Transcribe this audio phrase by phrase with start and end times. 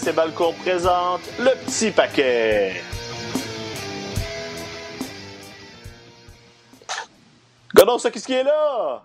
[0.00, 2.72] RDS et Balcourt présente le petit paquet.
[7.74, 9.04] Godon, ça, qu'est-ce qui est là?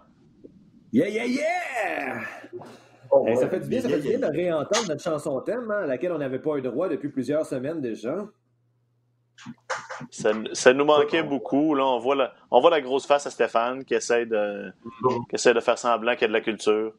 [0.91, 2.21] Yeah, yeah, yeah!
[3.25, 5.83] Hey, ça fait du bien, ça fait du bien de réentendre notre chanson thème, hein,
[5.83, 8.25] à laquelle on n'avait pas eu droit depuis plusieurs semaines déjà.
[10.11, 11.75] Ça, ça nous manquait beaucoup.
[11.75, 14.71] Là, on, voit la, on voit la grosse face à Stéphane qui essaie de,
[15.29, 16.93] qui essaie de faire semblant qu'il y a de la culture.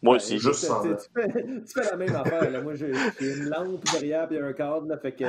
[0.00, 0.34] Moi aussi.
[0.34, 0.94] Ouais, juste tu, semblant.
[0.96, 2.50] tu, fais, tu fais la même affaire.
[2.50, 2.60] Là.
[2.60, 2.86] Moi, j'ai
[3.20, 5.24] une lampe derrière et un cadre, là, fait que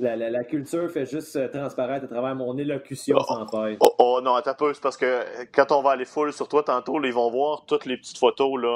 [0.00, 3.24] la, la, la culture fait juste euh, transparaître à travers mon élocution Oh.
[3.24, 3.76] sans faille.
[3.78, 5.22] Oh, oh, non, attends un peu, c'est parce que
[5.52, 8.18] quand on va aller full sur toi tantôt, là, ils vont voir toutes les petites
[8.18, 8.68] photos là,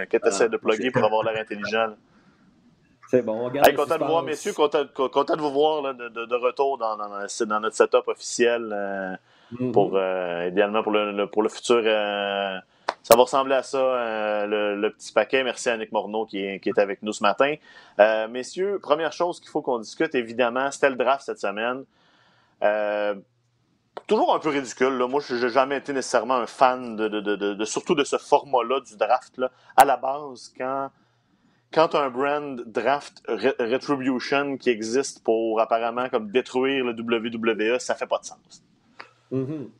[0.00, 1.88] euh, que tu essaies Ah, de plugger pour avoir l'air intelligent.
[3.10, 5.92] C'est bon, on Hey, content de vous voir, messieurs, content, content de vous voir là,
[5.92, 9.14] de, de- de retour dans, dans, dans notre setup officiel euh,
[9.50, 9.72] Mhm.
[9.72, 11.82] pour euh, idéalement pour le, le- pour le futur.
[13.02, 15.42] Ça va ressembler à ça, euh, le, petit paquet.
[15.42, 17.54] Merci à Nick Morneau qui est, qui est avec nous ce matin.
[18.00, 21.84] Euh, messieurs, première chose qu'il faut qu'on discute, évidemment, c'était le draft cette semaine.
[22.62, 23.14] Euh,
[24.06, 24.94] toujours un peu ridicule.
[24.98, 25.06] Là.
[25.06, 28.96] Moi, je n'ai jamais été nécessairement un fan de, de, surtout de ce format-là du
[28.96, 29.40] draft.
[29.76, 30.90] À la base, quand
[31.72, 37.94] quand un brand draft Re- Retribution qui existe pour apparemment comme détruire le WWE, ça
[37.94, 38.64] fait pas de sens.
[39.30, 39.70] Mhm.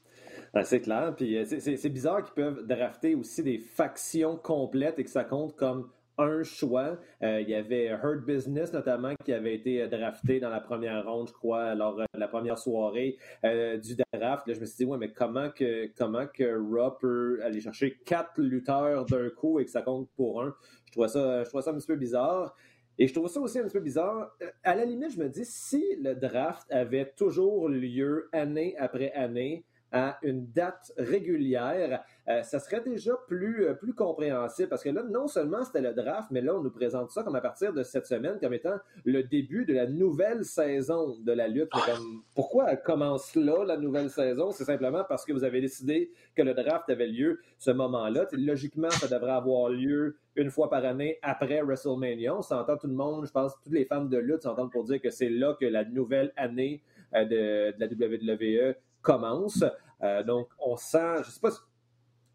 [0.54, 1.14] Ah, c'est clair.
[1.16, 5.56] Puis euh, c'est- bizarre qu'ils peuvent drafter aussi des factions complètes et que ça compte
[5.56, 6.98] comme un choix.
[7.22, 11.04] Euh, il y avait Hurt Business notamment qui avait été euh, drafté dans la première
[11.06, 14.52] ronde, je crois, lors de la première soirée du draft.
[14.52, 18.40] Je me suis dit, ouais, mais comment que comment que Raw peut aller chercher quatre
[18.40, 20.54] lutteurs d'un coup et que ça compte pour un?
[20.86, 22.54] Je trouvais ça, je trouvais ça un petit peu bizarre.
[23.00, 24.36] Et je trouve ça aussi un petit peu bizarre.
[24.64, 29.64] À la limite, je me dis, si le draft avait toujours lieu année après année,
[29.92, 35.02] à une date régulière, euh, ça serait déjà plus, euh, plus compréhensible parce que là,
[35.02, 37.82] non seulement c'était le draft, mais là, on nous présente ça comme à partir de
[37.82, 41.70] cette semaine comme étant le début de la nouvelle saison de la lutte.
[41.74, 44.50] Mais Comme, pourquoi elle commence là, la nouvelle saison?
[44.50, 48.26] C'est simplement parce que vous avez décidé que le draft avait lieu ce moment-là.
[48.32, 52.36] Logiquement, ça devrait avoir lieu une fois par année après WrestleMania.
[52.36, 55.00] On s'entend tout le monde, je pense, tous les fans de lutte s'entendent pour dire
[55.00, 56.82] que c'est là que la nouvelle année
[57.14, 59.64] euh, de la WWE commence.
[60.02, 61.50] Euh, donc, on sent, je sais pas,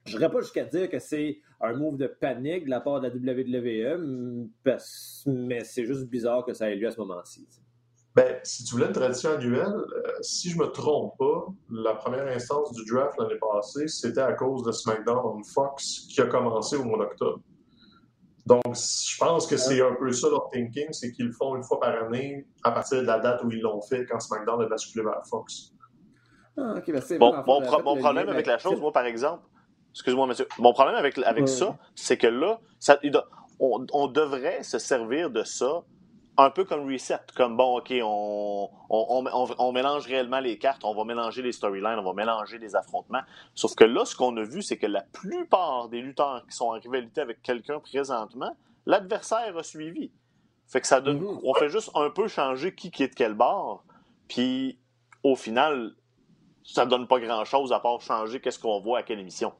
[0.06, 3.08] je n'irais pas jusqu'à dire que c'est un move de panique de la part de
[3.08, 4.48] la WWE,
[5.28, 7.48] mais c'est juste bizarre que ça ait lieu à ce moment-ci.
[8.16, 12.28] Ben, si tu voulais une tradition annuelle, euh, si je me trompe pas, la première
[12.28, 16.84] instance du draft l'année passée, c'était à cause de SmackDown Fox qui a commencé au
[16.84, 17.40] mois d'octobre.
[18.46, 21.64] Donc, je pense que c'est un peu ça leur thinking, c'est qu'ils le font une
[21.64, 24.68] fois par année à partir de la date où ils l'ont fait quand SmackDown a
[24.68, 25.73] basculé vers Fox.
[26.58, 29.44] Ah, ben Bon, mon, pro- problème avec la chose, moi, par exemple,
[29.92, 31.48] excuse-moi, monsieur, mon problème avec, avec Ouais.
[31.48, 33.00] ça, c'est que là, ça,
[33.60, 35.84] on, on devrait se servir de ça
[36.38, 40.58] un peu comme reset, comme bon, OK, on, on, on, on- on mélange réellement les
[40.58, 43.22] cartes, on va mélanger les storylines, on va mélanger les affrontements.
[43.56, 46.66] Sauf que là, ce qu'on a vu, c'est que la plupart des lutteurs qui sont
[46.68, 48.56] en rivalité avec quelqu'un présentement,
[48.88, 50.12] l'adversaire a suivi.
[50.68, 51.40] Fait que ça donne, Mhm.
[51.44, 53.84] on fait juste un peu changer qui qui est de quel bord,
[54.28, 54.80] puis
[55.24, 55.94] au final,
[56.64, 59.54] ça donne pas grand-chose à part changer qu'est-ce qu'on voit à quelle émission.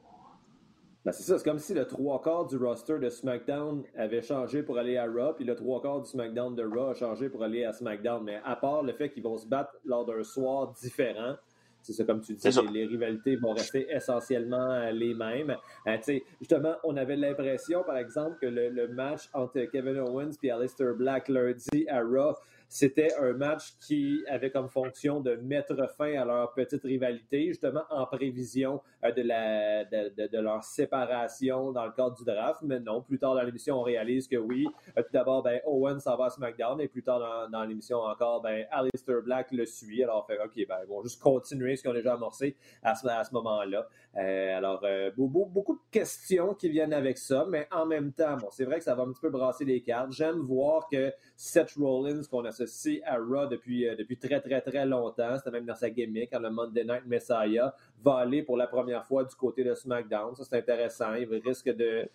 [1.04, 4.62] Ben, c'est ça, c'est comme si le trois quarts du roster de SmackDown avait changé
[4.62, 7.42] pour aller à Raw, puis le trois quarts du SmackDown de Raw a changé pour
[7.42, 8.24] aller à SmackDown.
[8.24, 11.34] Mais à part le fait qu'ils vont se battre lors d'un soir différent,
[11.82, 15.54] c'est ça, comme tu dis, les, les rivalités vont rester essentiellement les mêmes.
[15.86, 15.98] Euh,
[16.40, 20.92] justement, on avait l'impression, par exemple, que le, le match entre Kevin Owens et Aleister
[20.96, 22.36] Black lundi à Raw
[22.68, 27.84] c'était un match qui avait comme fonction de mettre fin à leur petite rivalité, justement
[27.90, 28.82] en prévision
[29.12, 32.60] de, la, de, leur séparation dans le cadre du draft.
[32.62, 34.66] Mais non, plus tard dans l'émission, on réalise que oui,
[34.96, 38.40] euh, tout d'abord, ben, Owen s'en va à SmackDown et plus tard dans, l'émission encore,
[38.40, 40.02] ben, Alistair Black le suit.
[40.02, 42.94] Alors, on fait OK, ben, ils vont juste continuer ce qu'ils ont déjà amorcé à
[42.94, 43.86] ce, à ce moment-là.
[44.16, 44.84] Euh, alors,
[45.16, 48.84] beaucoup, de questions qui viennent avec ça, mais en même temps, bon, c'est vrai que
[48.84, 50.12] ça va un petit peu brasser les cartes.
[50.12, 55.36] J'aime voir que Seth Rollins, qu'on associe à Raw depuis, depuis très, très, très longtemps,
[55.36, 58.93] c'était même dans sa gimmick, à le Monday Night Messiah, va aller pour la première
[59.02, 60.34] fois du côté de SmackDown.
[60.34, 61.14] Ça, c'est intéressant.
[61.14, 62.08] Il risque de,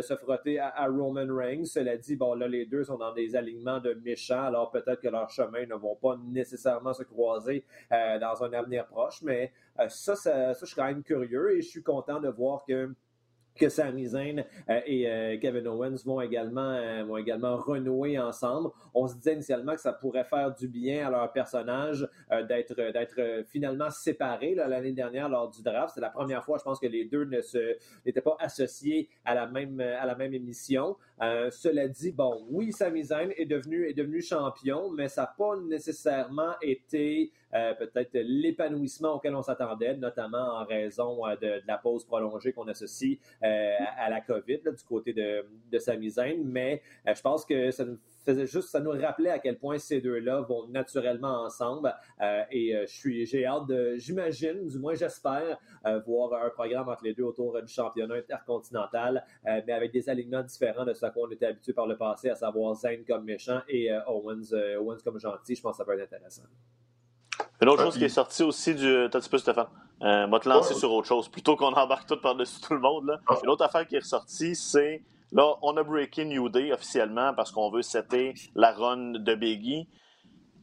[0.00, 1.64] se frotter à, Roman Reigns.
[1.64, 5.08] Cela dit, bon, là, les deux sont dans des alignements de méchants, alors peut-être que
[5.08, 9.88] leurs chemins ne vont pas nécessairement se croiser euh, dans un avenir proche, mais euh,
[9.88, 12.94] ça, ça, je suis quand même curieux et je suis content de voir que
[13.56, 18.70] que Sami Zayn euh, et euh, Kevin Owens vont également, euh, vont également renouer ensemble.
[18.94, 22.08] On se disait initialement que ça pourrait faire du bien à leur personnage
[22.48, 25.92] d'être, d'être finalement séparés l'année dernière lors du draft.
[25.94, 29.34] C'est la première fois, je pense, que les deux ne se, n'étaient pas associés à
[29.34, 30.96] la même, à la même émission.
[31.20, 36.54] Cela dit, bon, oui, Sami est devenu, est devenu champion, mais ça n'a pas nécessairement
[36.62, 43.18] été peut-être l'épanouissement auquel on s'attendait, notamment en raison de, la pause prolongée qu'on associe
[43.42, 46.12] euh, à, la COVID du côté de, de Sami
[46.44, 49.78] mais euh, je pense que ça nous faisait juste, ça nous rappelait à quel point
[49.78, 51.94] ces deux-là vont naturellement ensemble.
[52.20, 55.58] Euh, et je suis, j'ai hâte de, j'imagine, du moins j'espère,
[56.06, 60.84] voir un programme entre les deux autour du championnat intercontinental, mais avec des alignements différents
[60.84, 63.60] de ce à quoi on était habitué par le passé, à savoir Zayn comme méchant
[63.68, 65.54] et Owens, Owens comme gentil.
[65.54, 66.42] Je pense que ça peut être intéressant.
[67.60, 69.08] Une autre chose qui est sortie aussi du.
[69.10, 69.66] T'as un petit peu, Stéphane.
[70.02, 71.28] Euh, va te lancer sur autre chose.
[71.28, 73.06] Plutôt qu'on embarque tout par-dessus tout le monde.
[73.06, 73.20] Là.
[73.42, 75.02] Une autre affaire qui est ressortie, c'est.
[75.32, 79.88] Là, on a breaké New Day officiellement parce qu'on veut setter la run de Biggie.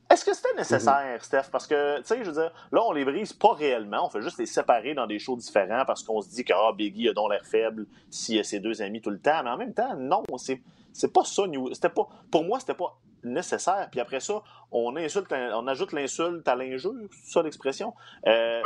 [0.09, 1.49] Est-ce que c'était nécessaire, Steph?
[1.51, 4.05] Parce que, tu sais, je veux dire, là, on les brise pas réellement.
[4.05, 6.71] On fait juste les séparer dans des shows différents parce qu'on se dit que ah,
[6.73, 9.43] Biggie a donc l'air faible s'il a ses deux amis tout le temps.
[9.43, 10.61] Mais en même temps, non, c'est,
[10.93, 11.43] c'est pas ça.
[11.73, 13.89] C'était pas, pour moi, c'était pas nécessaire.
[13.91, 14.41] Puis après ça,
[14.71, 17.93] on, insulte, on ajoute l'insulte à l'injure, c'est ça l'expression.
[18.25, 18.61] Euh,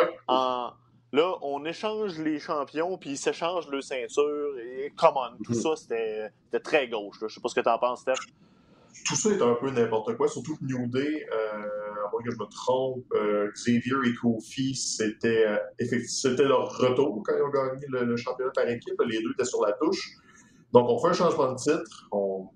[1.12, 4.58] là, on échange les champions, puis ils s'échangent le ceinture.
[4.60, 5.62] Et come on, tout mhm.
[5.62, 7.18] ça, c'était très gauche.
[7.22, 8.16] Je sais pas ce que tu en penses, Steph.
[9.08, 12.31] Tout ça est un peu n'importe quoi, surtout que New Day, euh, à moins que
[12.31, 15.46] je me trompe, euh, Xavier et Kofi, c'était
[16.06, 18.94] c'était leur retour quand ils ont gagné le, le, championnat par équipe.
[19.07, 20.18] Les deux étaient sur la touche.
[20.74, 22.07] Donc, on fait un changement de titre.
[22.12, 22.50] On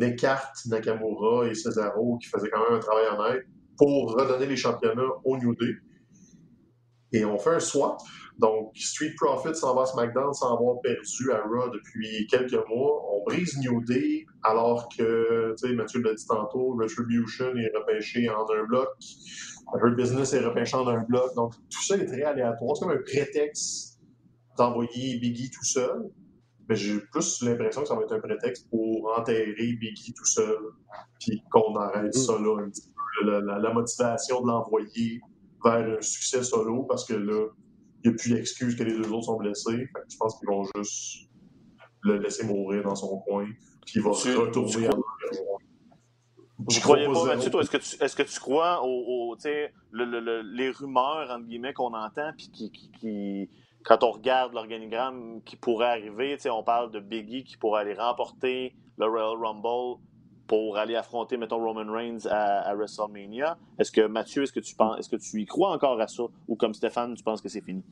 [0.00, 3.46] écarte Nakamura et Cesaro, qui faisaient quand même un travail en aide,
[3.78, 5.74] pour redonner les championnats au New Day.
[7.16, 7.98] Et on fait un swap.
[8.38, 13.02] Donc, Street Profits s'en va à SmackDown sans avoir perdu à Raw depuis quelques mois.
[13.10, 18.28] On brise New Day alors que, tu sais, Mathieu l'a dit tantôt, Retribution est repêché
[18.28, 18.88] en un bloc.
[19.74, 21.34] Hurt Business est repêché en un bloc.
[21.34, 22.76] Donc, tout ça est très aléatoire.
[22.76, 23.98] C'est comme un prétexte
[24.58, 26.10] d'envoyer Biggie tout seul
[26.74, 30.58] j'ai plus l'impression que ça va être un prétexte pour enterrer Biggie tout seul,
[31.20, 35.20] puis qu'on arrête ça là un petit peu, la, motivation de l'envoyer
[35.68, 37.48] vers un succès solo, parce que là,
[38.04, 39.88] il n'y a plus d'excuse que les deux autres sont blessés.
[40.08, 41.28] je pense qu'ils vont juste
[42.02, 43.46] le laisser mourir dans son coin,
[43.84, 45.00] puis il va retourner en
[46.70, 49.36] je croyais pas, Mathieu, toi, est-ce que tu, est-ce que tu crois aux,
[49.92, 53.50] les rumeurs, entre guillemets, qu'on entend, puis qui, qui
[53.86, 58.74] quand on regarde l'organigramme qui pourrait arriver, on parle de Biggie qui pourrait aller remporter
[58.98, 60.00] le Royal Rumble
[60.46, 63.56] pour aller affronter, mettons, Roman Reigns à, WrestleMania.
[63.78, 66.24] Est-ce que, Mathieu, est-ce que tu penses, est-ce que tu y crois encore à ça?
[66.48, 67.82] Ou comme Stéphane, tu penses que c'est fini?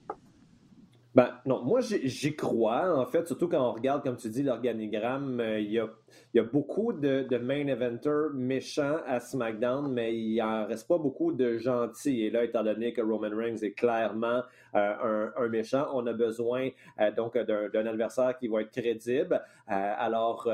[1.14, 5.38] Ben, non, moi, j'y crois, en fait, surtout quand on regarde, comme tu dis, l'organigramme.
[5.38, 10.88] Euh, il y, a, beaucoup de, main eventers méchants à SmackDown, mais il en reste
[10.88, 12.24] pas beaucoup de gentils.
[12.24, 14.42] Et là, étant donné que Roman Reigns est clairement
[14.74, 19.40] euh, un, méchant, on a besoin euh, donc d'un adversaire qui va être crédible.
[19.68, 20.50] alors,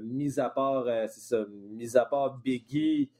[0.00, 3.10] mis à part, ça, mis à part Biggie,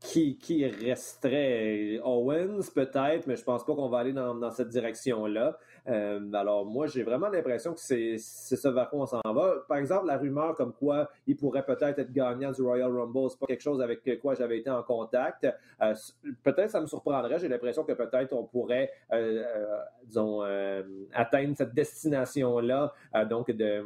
[0.00, 5.58] qui, qui resterait Owens peut-être, mais je pense pas qu'on va aller dans cette direction-là.
[5.88, 9.64] Euh, alors, moi, j'ai vraiment l'impression que c'est ce vers quoi on s'en va.
[9.68, 13.38] Par exemple, la rumeur comme quoi il pourrait peut-être être gagnant du Royal Rumble, c'est
[13.38, 15.46] pas quelque chose avec quoi j'avais été en contact.
[15.82, 15.94] Euh,
[16.42, 17.38] peut-être ça me surprendrait.
[17.38, 20.82] J'ai l'impression que peut-être on pourrait, euh,
[21.12, 22.92] atteindre cette destination-là,
[23.28, 23.84] donc de,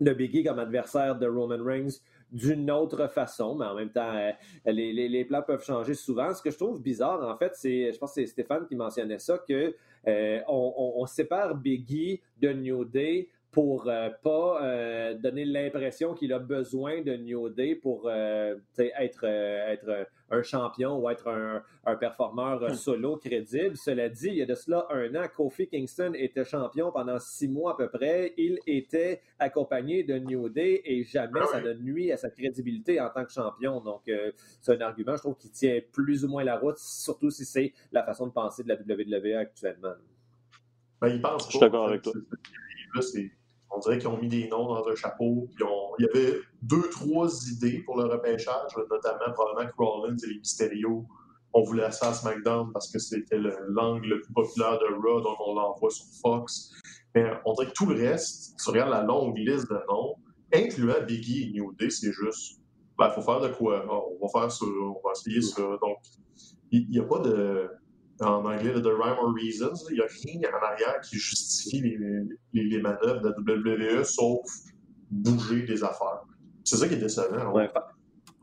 [0.00, 2.00] de Biggie comme adversaire de Roman Reigns
[2.32, 4.12] d'une autre façon, mais en même temps,
[4.64, 6.32] les, les, les, plans peuvent changer souvent.
[6.32, 9.18] Ce que je trouve bizarre, en fait, c'est, je pense que c'est Stéphane qui mentionnait
[9.18, 9.74] ça, que
[10.06, 17.02] euh, on, sépare Biggie de New Day pour ne pas donner l'impression qu'il a besoin
[17.02, 22.74] de New Day pour être, être un champion ou être un, un performeur hmm.
[22.74, 23.76] solo crédible.
[23.76, 27.48] Cela dit, il y a de cela un an, Kofi Kingston était champion pendant six
[27.48, 28.32] mois à peu près.
[28.36, 33.00] Il était accompagné de New Day et jamais ah ça ne nuit à sa crédibilité
[33.00, 33.80] en tant que champion.
[33.80, 37.30] Donc, euh, c'est un argument, je trouve, qui tient plus ou moins la route, surtout
[37.30, 39.94] si c'est la façon de penser de la WWE actuellement.
[41.00, 42.12] Ben, il pense Je suis d'accord avec toi.
[43.74, 45.48] On dirait qu'ils ont mis des noms dans un chapeau.
[45.98, 50.38] il y avait deux, trois idées pour le repêchage, notamment probablement que Rollins et les
[50.38, 51.06] Mysterio
[51.54, 53.38] on voulait ça à SmackDown parce que c'était
[53.68, 56.72] l'angle le, plus populaire de Raw, donc on l'envoie sur Fox.
[57.14, 60.16] Mais on dirait que tout le reste, tu regardes la longue liste de noms,
[60.54, 62.60] incluant Biggie et New Day, c'est juste,
[62.98, 63.84] ben, il faut faire de quoi?
[63.86, 65.62] on va faire ça, on va essayer ça.
[65.82, 65.98] Donc,
[66.70, 67.70] il n'y a pas de,
[68.20, 71.98] en anglais, de rhyme or reasons, il n'y a rien en arrière qui justifie les,
[72.52, 74.40] les, les, manœuvres de la WWE sauf
[75.10, 76.22] bouger des affaires.
[76.64, 77.52] C'est ça qui est décevant.
[77.52, 77.68] Ouais.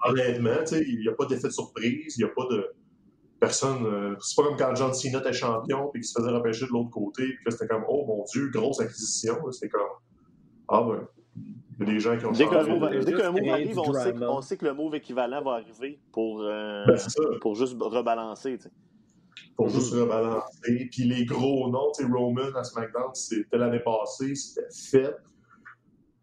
[0.05, 2.67] Honnêtement, il n'y a pas d'effet de surprise, il n'y a pas de
[3.39, 3.85] personne.
[3.85, 6.71] Euh, c'est pas comme quand John Cena était champion et qu'il se faisait repêcher de
[6.71, 9.35] l'autre côté, puis là, c'était comme, oh mon Dieu, grosse acquisition.
[9.51, 9.81] C'est comme,
[10.67, 11.07] ah ben,
[11.79, 14.57] il y a des gens qui ont Dès qu'un move, arrive, on sait, on sait,
[14.57, 16.97] que le move équivalent va arriver pour, euh, ben,
[17.41, 18.57] pour juste rebalancer.
[18.57, 18.71] T'sais.
[19.55, 20.89] Pour juste rebalancer.
[20.91, 25.15] Puis les gros noms, Roman à SmackDown, c'était l'année passée, c'était fait.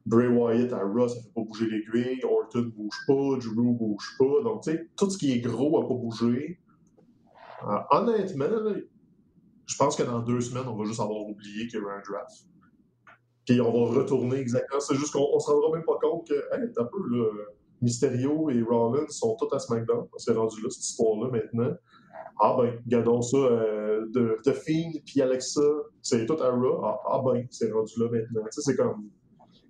[0.07, 2.21] Bray Wyatt à Raw, ça fait pas bouger l'aiguille.
[2.25, 4.43] Orton bouge pas, Drew bouge pas.
[4.45, 6.61] Donc, tu sais, tout ce qui est gros a pas bougé.
[7.67, 8.47] Euh, honnêtement,
[9.67, 11.91] je pense que dans deux semaines, on va juste avoir oublié qu'il y a eu
[11.91, 12.47] un draft.
[13.45, 14.81] Puis on va retourner exactement.
[14.81, 17.31] C'est juste qu'on ne se rendra même pas compte que, hey, un peu, là,
[17.83, 20.07] Mysterio et Rollins sont tous à SmackDown.
[20.13, 21.75] On s'est rendu là, cette histoire-là, maintenant.
[22.39, 23.37] Ah ben, gardons ça.
[23.37, 25.61] Euh, de, de puis Alexa,
[26.03, 26.85] c'est tout à Raw.
[26.85, 28.43] Ah, ah ben, c'est rendu là maintenant.
[28.53, 29.09] Tu c'est comme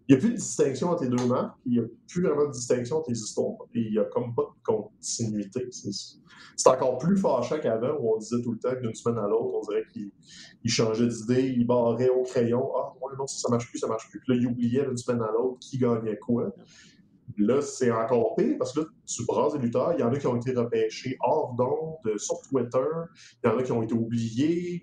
[0.08, 2.46] il n'y a plus de distinction entre les deux marques, il n'y a plus vraiment
[2.46, 3.56] de distinction entre les histoires.
[3.72, 5.68] Puis il n'y a comme pas de continuité.
[5.70, 9.26] C'est encore plus fâchant qu'avant où on disait tout le temps que d'une semaine à
[9.26, 12.70] l'autre, on dirait qu'il changeait d'idée, il barrait au crayon.
[12.76, 14.20] Ah, ouais, non, ça, ça marche plus, ça marche plus.
[14.20, 16.52] Puis là, il oubliait d'une semaine à l'autre qui gagnait quoi.
[17.38, 19.92] Là, c'est encore pire parce que là, tu brases les lutteurs.
[19.94, 22.78] Il y en a qui ont été repêchés hors d'onde, sur Twitter.
[23.44, 24.82] Il y en a qui ont été oubliés.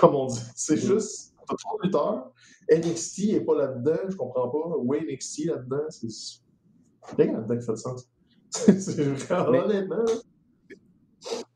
[0.00, 0.86] Comme on dit, c'est mm.
[0.86, 2.32] juste, t'as trop de lutteurs
[2.70, 4.76] NXT n'est pas là-dedans, je comprends pas.
[4.78, 5.84] Où NXT là-dedans?
[5.90, 6.08] C'est
[7.16, 8.08] rien là-dedans qui fait sens.
[8.50, 10.04] c'est vraiment honnêtement.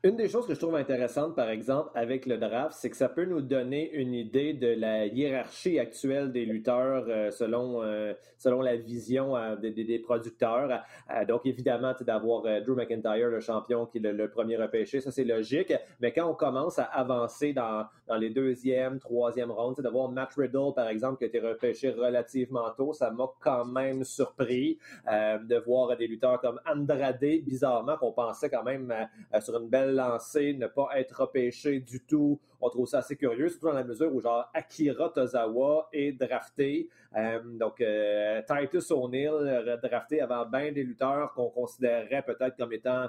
[0.01, 3.09] Une des choses que je trouve intéressante, par exemple, avec le draft, c'est que ça
[3.09, 8.61] peut nous donner une idée de la hiérarchie actuelle des lutteurs euh, selon, euh, selon
[8.61, 10.85] la vision euh, des, des, producteurs.
[11.27, 15.73] donc, évidemment, d'avoir Drew McIntyre, le champion, qui est le, premier repêché, ça c'est logique.
[15.99, 20.73] Mais quand on commence à avancer dans, dans les deuxième, troisième rounds, d'avoir Matt Riddle,
[20.75, 25.95] par exemple, qui a été repêché relativement tôt, ça m'a quand même surpris de voir
[25.95, 28.93] des lutteurs comme Andrade, bizarrement, qu'on pensait quand même
[29.39, 32.39] sur une belle lancé, ne pas être repêché du tout.
[32.61, 36.89] On trouve ça assez curieux, surtout dans la mesure où genre Akira Tozawa est drafté.
[37.15, 43.07] Euh, donc euh, Titus O'Neill drafté avant bien des lutteurs qu'on considérerait peut-être comme étant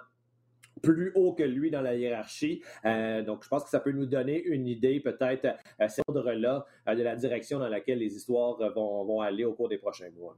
[0.82, 2.62] plus haut que lui dans la hiérarchie.
[2.84, 5.46] Euh, donc, je pense que ça peut nous donner une idée, peut-être,
[5.78, 9.68] à cet ordre-là, de la direction dans laquelle les histoires vont, vont, aller au cours
[9.68, 10.36] des prochains mois.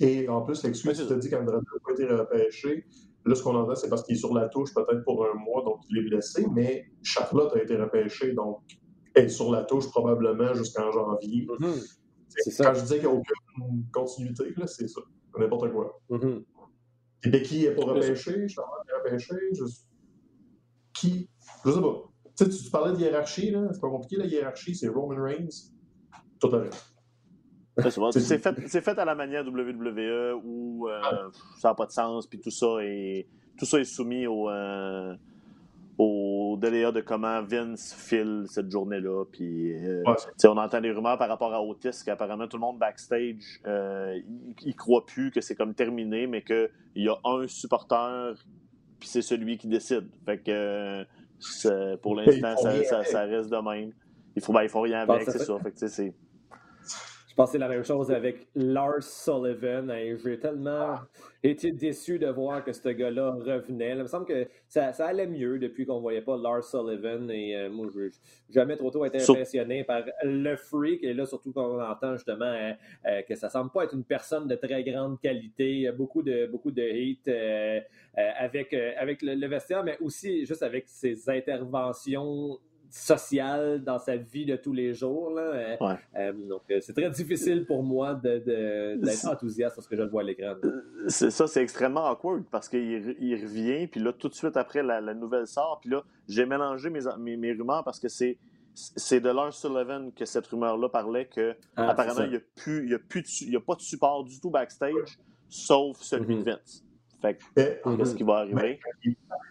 [0.00, 2.84] Et en plus, l'excuse, tu te dit qu'Andrade n'a pas été repêché.
[3.24, 5.62] Là, ce qu'on entend, c'est parce qu'il est sur la touche peut-être pour un mois,
[5.64, 8.60] donc il est blessé, mais Charlotte a été repêchée, donc
[9.14, 11.46] elle est sur la touche probablement jusqu'en janvier.
[11.46, 12.62] Mm-hmm.
[12.62, 15.00] Quand je disais qu'il n'y a aucune continuité, c'est ça.
[15.36, 16.00] N'importe quoi.
[16.10, 16.44] Mm-hmm.
[17.24, 19.34] Et Becky n'est pas repêché, Charlotte est repêché.
[19.52, 19.64] Je...
[20.94, 21.28] Qui
[21.64, 22.02] Je sais pas.
[22.36, 23.68] Tu, sais, tu parlais de hiérarchie, là.
[23.72, 25.72] C'est pas compliqué, la hiérarchie, c'est Roman Reigns.
[26.40, 26.70] Tout à fait.
[27.80, 31.00] C'est fait, fait, à la manière WWE où euh,
[31.60, 35.14] ça n'a pas de sens, puis tout ça est, tout ça est soumis au, euh,
[35.98, 39.24] au DLA de comment Vince file cette journée-là.
[39.32, 40.02] Puis, euh,
[40.44, 44.24] on entend des rumeurs par rapport à Otis qu'apparemment tout le monde backstage, il,
[44.66, 48.34] ne croit plus que c'est comme terminé, mais qu'il y a un supporter,
[49.00, 50.08] puis c'est celui qui décide.
[50.24, 51.04] Fait que
[51.96, 53.92] pour l'instant, ça, ça, reste de même.
[54.36, 55.58] Il faut, ben, ils font rien avec, c'est ça.
[55.58, 56.12] Fait que
[57.38, 59.92] c'est pensé la même chose avec Lars Sullivan.
[60.24, 60.96] J'ai tellement
[61.40, 63.92] été déçu de voir que ce gars-là revenait.
[63.92, 67.30] il me semble que ça, allait mieux depuis qu'on ne voyait pas Lars Sullivan.
[67.30, 68.10] Et euh, moi, je
[68.50, 71.04] jamais trop tôt été impressionné par le freak.
[71.04, 72.72] Et là, surtout quand on entend justement euh,
[73.06, 75.92] euh, que ça semble pas être une personne de très grande qualité.
[75.96, 81.30] Beaucoup de, beaucoup de hate avec, avec le, le, vestiaire, mais aussi juste avec ses
[81.30, 82.58] interventions
[82.90, 85.30] social dans sa vie de tous les jours.
[85.30, 85.76] Là.
[86.16, 90.54] Euh, donc, c'est très difficile pour moi d'être enthousiaste lorsque je le vois à l'écran.
[91.08, 94.82] C'est ça, c'est extrêmement awkward parce qu'il il revient, puis là, tout de suite après,
[94.82, 98.38] la, nouvelle sort, puis là, j'ai mélangé mes, mes, rumeurs parce que c'est
[98.74, 102.94] c'est de Lars Sullivan que cette rumeur-là parlait que ah, apparemment il n'y a, plus,
[102.94, 105.18] a, plus a pas de support du tout backstage,
[105.48, 106.44] sauf celui de mm-hmm.
[106.44, 106.84] Vince.
[107.20, 108.78] Fait que, qu'est-ce qui va arriver?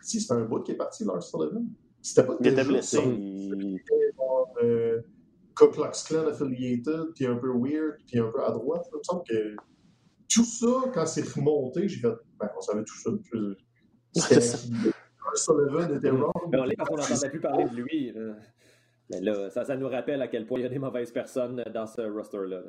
[0.02, 1.66] Si c'est un bout qui est parti, Lars Sullivan.
[2.02, 3.00] C'était pas il était blessé.
[3.04, 3.80] Il
[4.64, 5.02] euh,
[5.56, 8.86] Ku Klux Klan affiliated, puis un peu weird, puis un peu à droite.
[8.92, 9.56] Il me semble que
[10.30, 13.10] tout ça, quand c'est remonté, j'ai fait, ben, on savait tout ça.
[14.16, 16.32] Lars Sullivan était wrong.
[16.52, 18.14] Mais on l'est parce qu'on n'entendait plus parler de lui.
[19.10, 21.64] Mais là, ça, ça, nous rappelle à quel point il y a des mauvaises personnes
[21.74, 22.62] dans ce roster-là.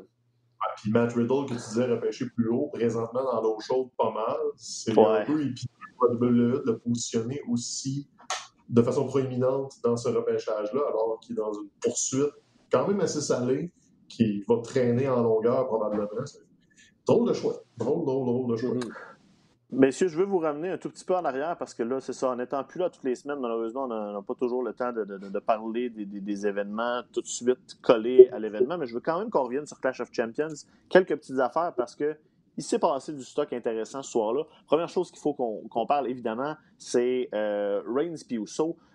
[0.60, 4.12] Ah, puis Matt Riddle, que tu disais repêcher plus haut, présentement dans l'eau chaude pas
[4.12, 4.36] mal.
[4.56, 8.08] C'est un peu épique pour WWE de le positionner aussi
[8.68, 12.32] de façon proéminente dans ce repêchage-là, alors qu'il est dans une poursuite
[12.70, 13.70] quand même assez salée,
[14.08, 16.08] qui va traîner en longueur probablement.
[17.06, 17.62] Drôle de choix.
[17.76, 18.74] Drôle, drôle, drôle de choix.
[18.74, 18.92] Mm-hmm.
[19.70, 22.14] Messieurs, je veux vous ramener un tout petit peu en arrière parce que là, c'est
[22.14, 24.92] ça, en n'étant plus là toutes les semaines, malheureusement, on n'a pas toujours le temps
[24.94, 29.28] de, parler des, événements tout de suite collés à l'événement, mais je veux quand même
[29.28, 30.54] qu'on revienne sur Clash of Champions.
[30.88, 32.16] Quelques petites affaires parce que
[32.58, 34.42] il s'est passé du stock intéressant ce soir-là.
[34.66, 38.38] Première chose qu'il faut qu'on parle, évidemment, c'est euh, Reigns et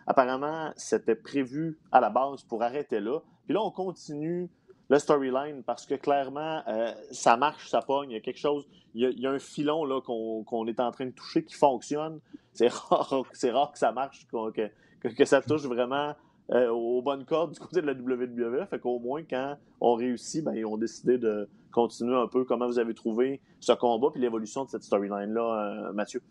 [0.05, 3.21] Apparemment, c'était prévu à la base pour arrêter là.
[3.45, 4.49] Puis là, on continue
[4.89, 8.11] le storyline parce que clairement, euh, ça marche, ça pogne.
[8.11, 11.05] Il y a quelque chose, il y a, un filon là, qu'on, est en train
[11.05, 12.19] de toucher qui fonctionne.
[12.51, 14.69] C'est rare, rare que ça marche, que,
[15.07, 16.13] que, ça touche vraiment
[16.51, 18.67] euh, aux bonnes cordes du côté de la WWE.
[18.69, 22.45] Fait qu'au moins, quand on réussit, ben, ils ont décidé de continuer un peu.
[22.45, 26.21] Comment vous avez trouvé ce combat puis l'évolution de cette storyline-là, euh, Mathieu?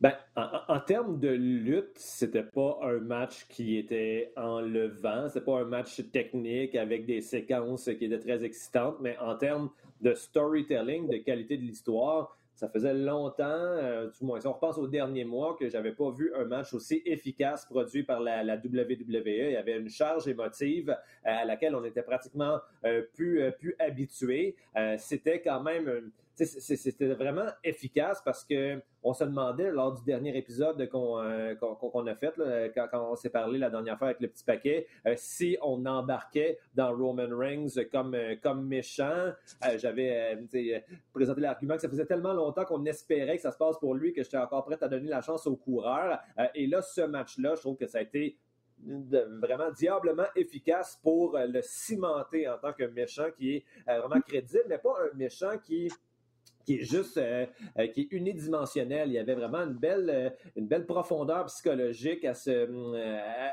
[0.00, 5.64] Ben, en, termes de lutte, c'était pas un match qui était enlevant, c'était pas un
[5.64, 9.70] match technique avec des séquences qui étaient très excitantes, mais en termes
[10.02, 14.78] de storytelling, de qualité de l'histoire, ça faisait longtemps, euh, du moins, si on repense
[14.78, 19.22] aux derniers mois, que j'avais pas vu un match aussi efficace produit par la, WWE.
[19.26, 20.94] Il y avait une charge émotive euh,
[21.24, 24.56] à laquelle on était pratiquement euh, plus, plus habitué.
[24.98, 30.88] C'était quand même c'était vraiment efficace parce que on se demandait lors du dernier épisode
[30.88, 32.34] qu'on euh, a fait,
[32.74, 36.58] quand, on s'est parlé la dernière fois avec le petit paquet, euh, si on embarquait
[36.74, 39.32] dans Roman Reigns comme, euh, comme méchant.
[39.76, 40.38] J'avais
[41.12, 44.12] présenté l'argument que ça faisait tellement longtemps qu'on espérait que ça se passe pour lui
[44.12, 46.18] que j'étais encore prêt à donner la chance au coureur.
[46.54, 48.38] et là, ce match-là, je trouve que ça a été
[48.86, 54.78] vraiment diablement efficace pour le cimenter en tant que méchant qui est vraiment crédible, mais
[54.78, 55.90] pas un méchant qui
[56.64, 57.46] qui est juste euh,
[57.78, 59.08] euh, qui est unidimensionnel.
[59.08, 62.68] Il y avait vraiment une belle euh, une belle profondeur psychologique à, ce,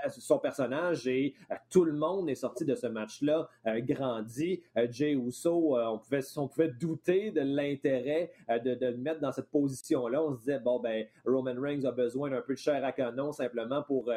[0.09, 1.35] son personnage et
[1.69, 4.61] tout le monde est sorti de ce match-là grandi.
[4.89, 9.49] Jay Uso, on pouvait on pouvait douter de l'intérêt de, de, le mettre dans cette
[9.49, 10.23] position-là.
[10.23, 13.31] On se disait bon ben Roman Reigns a besoin d'un peu de chair à canon
[13.31, 14.11] simplement pour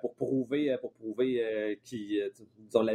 [0.00, 2.30] pour prouver pour prouver qu'il
[2.82, 2.94] la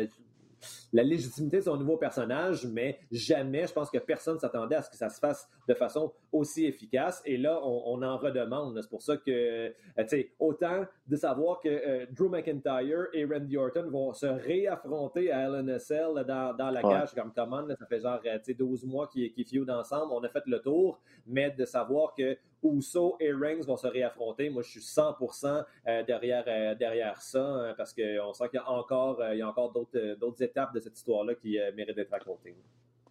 [0.93, 4.89] légitimité de son nouveau personnage, mais jamais, je pense que personne ne s'attendait à ce
[4.89, 7.21] que ça se fasse de façon aussi efficace.
[7.25, 8.79] Et là, on, en redemande.
[8.81, 13.25] C'est pour ça que, euh, tu sais, autant de savoir que euh, Drew McIntyre et
[13.25, 17.99] Randy Orton vont se réaffronter à LNSL dans, dans la cage comme commande, ça fait
[17.99, 21.01] genre, euh, tu sais, 12 mois qu'ils qui feudent ensemble, on a fait le tour,
[21.25, 24.49] mais de savoir que Uso et Reigns vont se réaffronter.
[24.49, 25.63] Moi, je suis 100%
[26.05, 30.43] derrière, derrière ça parce qu'on sent qu'il y a encore, il y a encore d'autres
[30.43, 32.55] étapes de cette histoire-là qui méritent d'être racontées.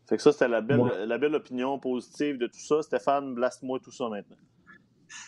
[0.08, 2.82] Fait que ça, c'était la belle, la belle opinion positive de tout ça.
[2.82, 4.36] Stéphane, blaste-moi tout ça maintenant.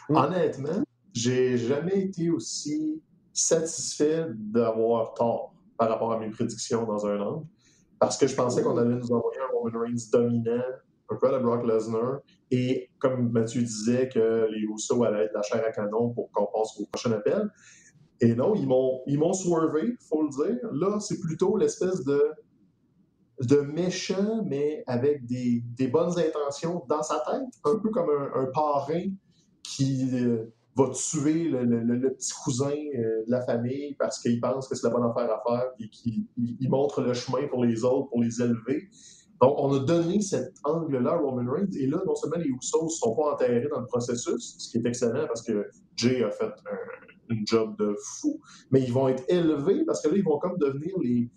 [0.08, 7.20] Honnêtement, j'ai jamais été aussi satisfait d'avoir tort par rapport à mes prédictions dans un
[7.20, 7.46] an.
[7.98, 10.62] Parce que je pensais qu'on allait nous envoyer un Roman Reigns dominant,
[11.10, 12.20] un peu à la Brock Lesnar,
[12.50, 16.46] et comme Mathieu disait, que les Usos allaient être la chair à canon pour qu'on
[16.46, 17.50] passe au prochain appel.
[18.20, 20.58] Et non, ils m'ont, ils m'ont swervé, faut le dire.
[20.72, 22.20] Là, c'est plutôt l'espèce de
[23.40, 29.04] de méchant, mais avec des, bonnes intentions dans sa tête, un peu comme un, parrain
[29.62, 34.74] qui euh, va tuer le, petit cousin euh, de la famille parce qu'il pense que
[34.74, 38.08] c'est la bonne affaire à faire et qu'il il montre le chemin pour les autres,
[38.08, 38.88] pour les élever.
[39.40, 42.84] Donc, on a donné cet angle-là à Roman Reigns, et là, non seulement les Usos
[42.84, 46.30] ne sont pas enterrés dans le processus, ce qui est excellent parce que Jay a
[46.32, 50.24] fait un, un job de fou, mais ils vont être élevés parce que là, ils
[50.24, 51.30] vont comme devenir les,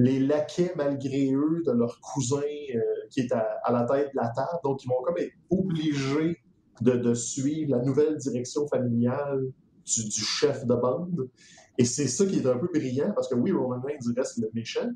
[0.00, 4.28] les laquais malgré eux de leur cousin euh, qui est à, la tête de la
[4.28, 4.58] table.
[4.64, 6.38] Donc, ils vont comme être obligés
[6.80, 9.42] de, suivre la nouvelle direction familiale
[9.84, 11.28] du, chef de bande.
[11.76, 14.50] Et c'est ça qui est un peu brillant parce que oui, Roman Reigns reste le
[14.54, 14.88] méchant,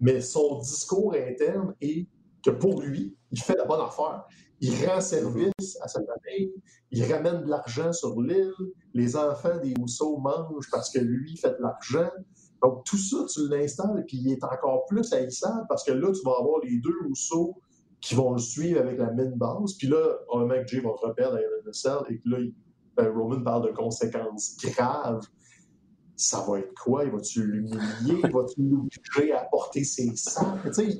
[0.00, 2.06] mais son discours interne est
[2.44, 4.24] que pour lui, il fait la bonne affaire.
[4.60, 6.52] Il rend service à sa famille,
[6.90, 8.52] il ramène de l'argent sur l'île,
[8.94, 12.10] les enfants des Housseaux mangent parce que lui fait de l'argent.
[12.62, 16.20] Donc, tout ça, tu l'installes, puis il est encore plus haïssable parce que là, tu
[16.24, 17.54] vas avoir les deux Housseaux
[18.00, 19.74] qui vont le suivre avec la même base.
[19.78, 22.38] Puis là, un mec Jay va reperdre à NSL et que là,
[22.96, 25.26] ben, Roman parle de conséquences graves.
[26.16, 27.04] Ça va être quoi?
[27.04, 28.20] Il va-tu l'humilier?
[28.22, 30.58] Il va-tu l'obliger à porter ses sangs?
[30.64, 30.92] Tu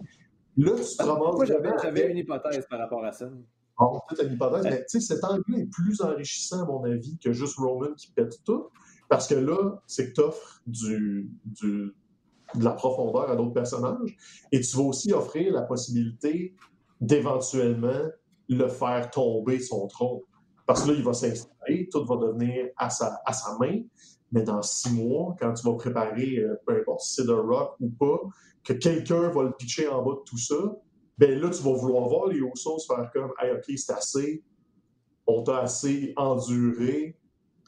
[0.56, 1.80] là, tu te ramasses.
[1.82, 3.28] j'avais une hypothèse par rapport à ça.
[3.78, 7.18] Bon, peut-être une hypothèse, mais tu sais, cet angle est plus enrichissant, à mon avis,
[7.18, 8.68] que juste Roman qui pète tout.
[9.08, 11.94] Parce que là, c'est que tu offres du, du,
[12.54, 14.16] de la profondeur à d'autres personnages
[14.52, 16.54] et tu vas aussi offrir la possibilité
[17.00, 18.10] d'éventuellement
[18.48, 20.20] le faire tomber son trône.
[20.66, 23.82] Parce que là, il va s'installer, tout va devenir à sa, à sa main.
[24.34, 27.76] Mais dans six mois, quand tu vas préparer, euh, peu importe si c'est de rock
[27.80, 28.20] ou pas,
[28.64, 30.56] que quelqu'un va le pitcher en bas de tout ça,
[31.18, 34.42] ben là, tu vas vouloir voir les se faire comme Hey, OK, c'est assez,
[35.28, 37.16] on t'a assez enduré,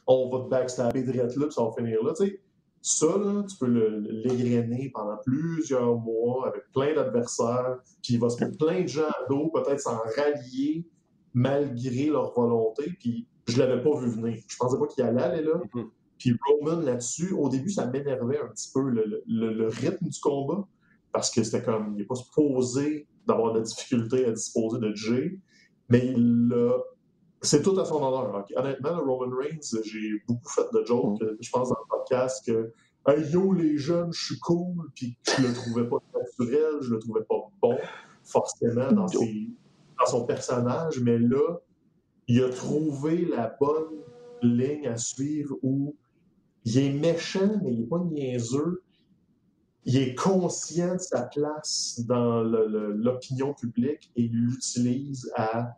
[0.08, 2.12] on va te backstabber direct là, puis ça va finir là.
[2.16, 2.40] Tu sais,
[2.82, 8.44] ça, là, tu peux l'égrener pendant plusieurs mois avec plein d'adversaires, puis il va se
[8.44, 10.84] mettre plein de gens à dos, peut-être s'en rallier
[11.32, 14.42] malgré leur volonté, puis je l'avais pas vu venir.
[14.48, 15.60] Je pensais pas qu'il allait aller là.
[15.74, 15.90] Mm-hmm.
[16.18, 20.66] Puis Roman là-dessus, au début, ça m'énervait un petit peu le, rythme du combat,
[21.12, 25.38] parce que c'était comme, il n'est pas supposé d'avoir de difficulté à disposer de Jay,
[25.88, 26.52] mais il
[27.42, 28.44] c'est tout à son honneur.
[28.56, 31.36] Honnêtement, Roman Reigns, j'ai beaucoup fait de jokes, mm.
[31.40, 32.72] je pense, dans le podcast, que
[33.06, 36.98] hey, yo, les jeunes, je suis cool, puis je le trouvais pas naturel, je le
[36.98, 37.78] trouvais pas bon,
[38.24, 41.58] forcément, dans, dans son personnage, mais là,
[42.26, 44.02] il a trouvé la bonne
[44.42, 45.94] ligne à suivre où
[46.66, 48.82] il est méchant, mais il n'est pas niaiseux.
[49.84, 55.76] Il est conscient de sa place dans l'opinion publique et il l'utilise à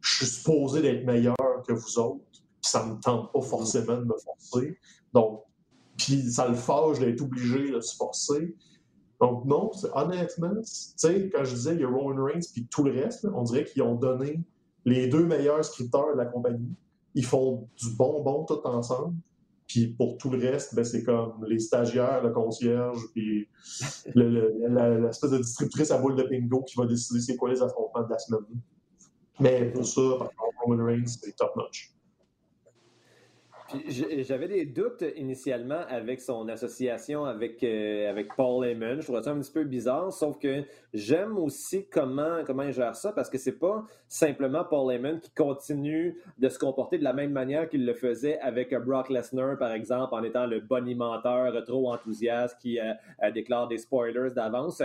[0.00, 1.36] je suis supposé d'être meilleur
[1.68, 4.78] que vous autres, puis ça me tente pas forcément de me forcer.
[5.12, 5.42] Donc,
[5.98, 8.56] puis ça le fâche d'être obligé de se forcer.
[9.20, 10.64] Donc, non, honnêtement, tu
[10.96, 13.64] sais, quand je disais il y a Roman Reigns puis tout le reste, on dirait
[13.64, 14.40] qu'ils ont donné
[14.86, 16.74] les deux meilleurs scripteurs de la compagnie.
[17.14, 19.14] Ils font du bonbon tout ensemble.
[19.72, 23.48] Puis pour tout le reste, ben, c'est comme les stagiaires, le concierge, puis
[24.14, 28.10] l'espèce de distributrice à boule de bingo qui va décider c'est quoi les affrontements de
[28.10, 28.44] la semaine.
[29.40, 31.94] Mais pour ça, par contre, Roman Reigns, c'est top notch.
[33.88, 39.00] J'avais des doutes initialement avec son association avec, euh, avec Paul Heyman.
[39.00, 42.96] Je trouvais ça un petit peu bizarre, sauf que j'aime aussi comment, comment il gère
[42.96, 47.12] ça parce que c'est pas simplement Paul Heyman qui continue de se comporter de la
[47.12, 51.92] même manière qu'il le faisait avec Brock Lesnar, par exemple, en étant le bonimenteur trop
[51.92, 54.82] enthousiaste qui euh, euh, déclare des spoilers d'avance.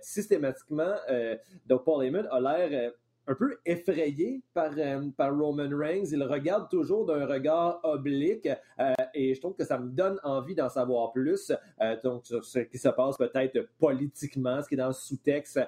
[0.00, 0.94] systématiquement,
[1.66, 2.92] donc Paul Heyman a l'air
[3.26, 6.06] un peu effrayé par, euh, par Roman Reigns.
[6.10, 8.48] Il regarde toujours d'un regard oblique
[8.80, 12.44] euh, et je trouve que ça me donne envie d'en savoir plus euh, donc sur
[12.44, 15.60] ce qui se passe peut-être politiquement, ce qui est dans le sous-texte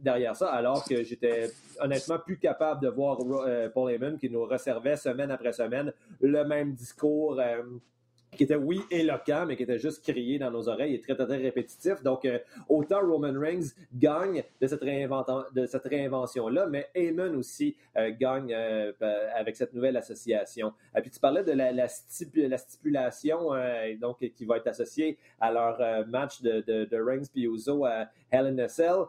[0.00, 3.18] derrière ça, alors que j'étais honnêtement plus capable de voir
[3.72, 7.40] Paul Heyman qui nous resservait semaine après semaine le même discours
[8.40, 11.36] qui était, oui, éloquent, mais qui était juste crié dans nos oreilles et très, très,
[11.36, 12.02] répétitif.
[12.02, 12.38] Donc, euh,
[12.70, 14.82] autant Roman Reigns gagne de cette,
[15.66, 18.92] cette réinvention-là, mais Heyman aussi euh, gagne euh,
[19.36, 20.72] avec cette nouvelle association.
[20.96, 23.50] Et puis, tu parlais de la, la, stipulation
[24.00, 28.58] donc, qui va être associée à leur match de, Reigns puis Uso à Hell in
[28.58, 29.04] a Cell.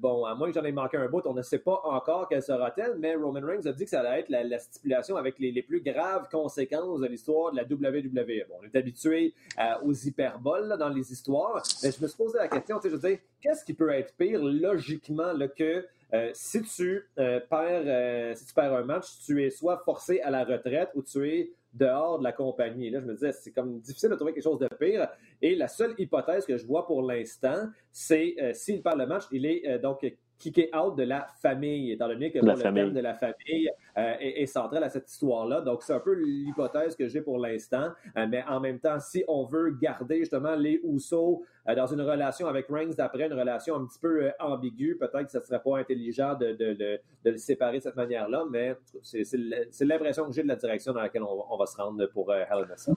[0.00, 2.42] bon, à moins que j'en ai manqué un bout, on ne sait pas encore quelle
[2.42, 5.82] sera-t-elle, mais Roman Reigns a dit que ça allait être la, stipulation avec les, plus
[5.82, 11.12] graves conséquences de l'histoire de la WWE on est habitué euh, aux hyperboles dans les
[11.12, 11.62] histoires.
[11.82, 15.32] Mais je me suis posé la question, je veux qu'est-ce qui peut être pire logiquement
[15.56, 20.20] que euh, si, tu, euh, perds, si tu perds un match, tu es soit forcé
[20.20, 22.90] à la retraite ou tu es dehors de la compagnie?
[22.90, 25.08] là, je me disais, c'est comme difficile de trouver quelque chose de pire.
[25.40, 29.46] Et la seule hypothèse que je vois pour l'instant, c'est s'il perd le match, il
[29.46, 30.04] est donc
[30.42, 34.46] kické out de la famille, étant donné que le thème de la famille euh, est,
[34.46, 35.60] central à cette histoire-là.
[35.60, 37.90] Donc, c'est un peu l'hypothèse que j'ai pour l'instant.
[38.16, 42.00] Euh, mais en même temps, si on veut garder justement les Housseaux euh, dans une
[42.00, 45.62] relation avec Reigns d'après, une relation un petit peu ambiguë, peut-être que ce ne serait
[45.62, 50.42] pas intelligent de, de, de, le séparer de cette manière-là, mais c'est l'impression que j'ai
[50.42, 52.96] de la direction dans laquelle on, va se rendre pour Hell in a Cell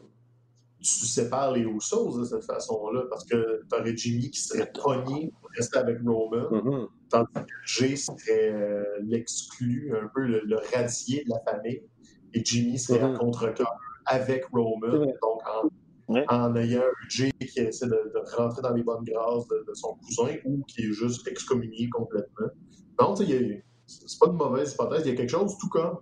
[0.86, 5.34] tu sépares les Usos de cette façon-là, parce que tu aurais Jimmy qui serait pogné
[5.40, 6.88] pour rester avec Roman, mm-hmm.
[7.10, 11.82] tandis que Jay serait euh, l'exclu, un peu le, radié de la famille,
[12.34, 13.16] et Jimmy serait mm-hmm.
[13.16, 13.74] en contre-cœur
[14.06, 15.06] avec Roman.
[15.22, 15.42] Donc,
[16.08, 18.00] en ayant un Jay qui essaie de,
[18.38, 22.48] rentrer dans les bonnes grâces de, son cousin ou qui est juste excommunié complètement.
[23.02, 25.02] Non, tu sais, c'est pas une mauvaise hypothèse.
[25.06, 25.98] Il y a quelque chose, tout comme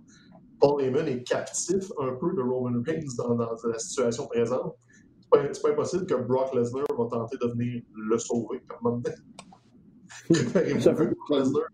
[0.64, 4.74] Paul Heyman est captif un peu de Roman Reigns dans, la situation présente.
[5.20, 8.62] C'est pas, pas impossible que Brock Lesnar va tenter de venir le sauver.
[8.66, 9.02] Comme
[10.30, 11.64] Brock Lesnar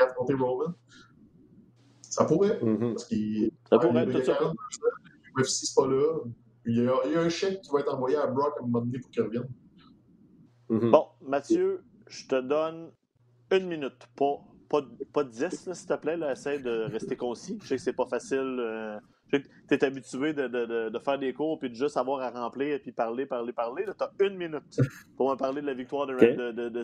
[0.00, 0.72] affronter Roman?
[2.00, 2.58] Ça pourrait.
[2.60, 4.38] Parce qu'il, ça pourrait, tout ça.
[5.36, 6.20] UFC, c'est pas là.
[6.64, 8.62] Il y, a, il y, a, un chèque qui va être envoyé à Brock à
[8.62, 9.50] un moment donné pour qu'il revienne.
[10.70, 10.90] Mm-hmm.
[10.90, 12.90] Bon, Mathieu, je te donne
[13.50, 14.08] une minute.
[14.16, 14.80] Pas, pas,
[15.12, 16.16] pas 10, s'il te plaît.
[16.16, 16.32] Là.
[16.32, 17.58] Essaye de rester concis.
[17.62, 18.56] Je sais que c'est pas facile.
[18.58, 21.74] Euh, je sais que tu es habitué de, de, de, faire des cours puis de
[21.74, 23.84] juste avoir à remplir et puis parler, parler, parler.
[23.84, 24.80] Tu as une minute
[25.16, 26.34] pour me parler de la victoire de, okay.
[26.34, 26.82] de, de,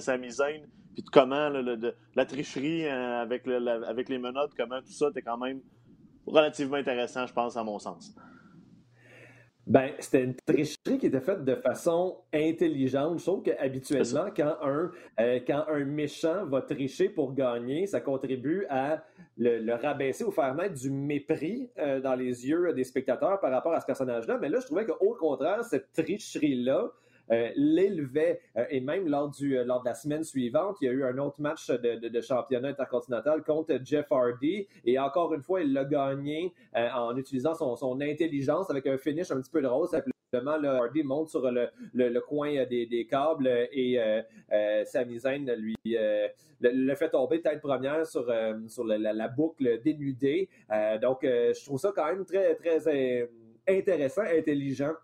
[0.00, 0.62] Sami Zayn
[0.94, 5.10] puis de comment de, la tricherie euh, avec, le, avec les menottes, comment tout ça,
[5.12, 5.60] t'es quand même
[6.26, 8.14] relativement intéressant, je pense, à mon sens.
[9.70, 13.20] Ben, c'était une tricherie qui était faite de façon intelligente.
[13.20, 18.66] Je trouve qu'habituellement, quand un, euh, quand un méchant va tricher pour gagner, ça contribue
[18.68, 19.04] à
[19.38, 23.72] le, rabaisser ou faire naître du mépris euh, dans les yeux des spectateurs par rapport
[23.72, 24.38] à ce personnage-là.
[24.38, 26.90] Mais là, je trouvais qu'au contraire, cette tricherie-là,
[27.56, 28.40] l'élevait.
[28.56, 31.04] Euh, et même lors, du, euh, lors de la semaine suivante, il y a eu
[31.04, 34.66] un autre match de, de, championnat intercontinental contre Jeff Hardy.
[34.84, 39.30] Et encore une fois, il l'a gagné en utilisant son, son, intelligence avec un finish
[39.30, 39.88] un petit peu drôle.
[39.88, 45.44] Simplement, là, Hardy monte sur le, le, coin des, des, câbles et euh, Sami Zayn
[45.56, 48.32] lui le, fait tomber tête première sur,
[48.68, 50.48] sur la, la, boucle dénudée.
[51.00, 53.28] donc, je trouve ça quand même très, très
[53.68, 54.94] intéressant, intelligent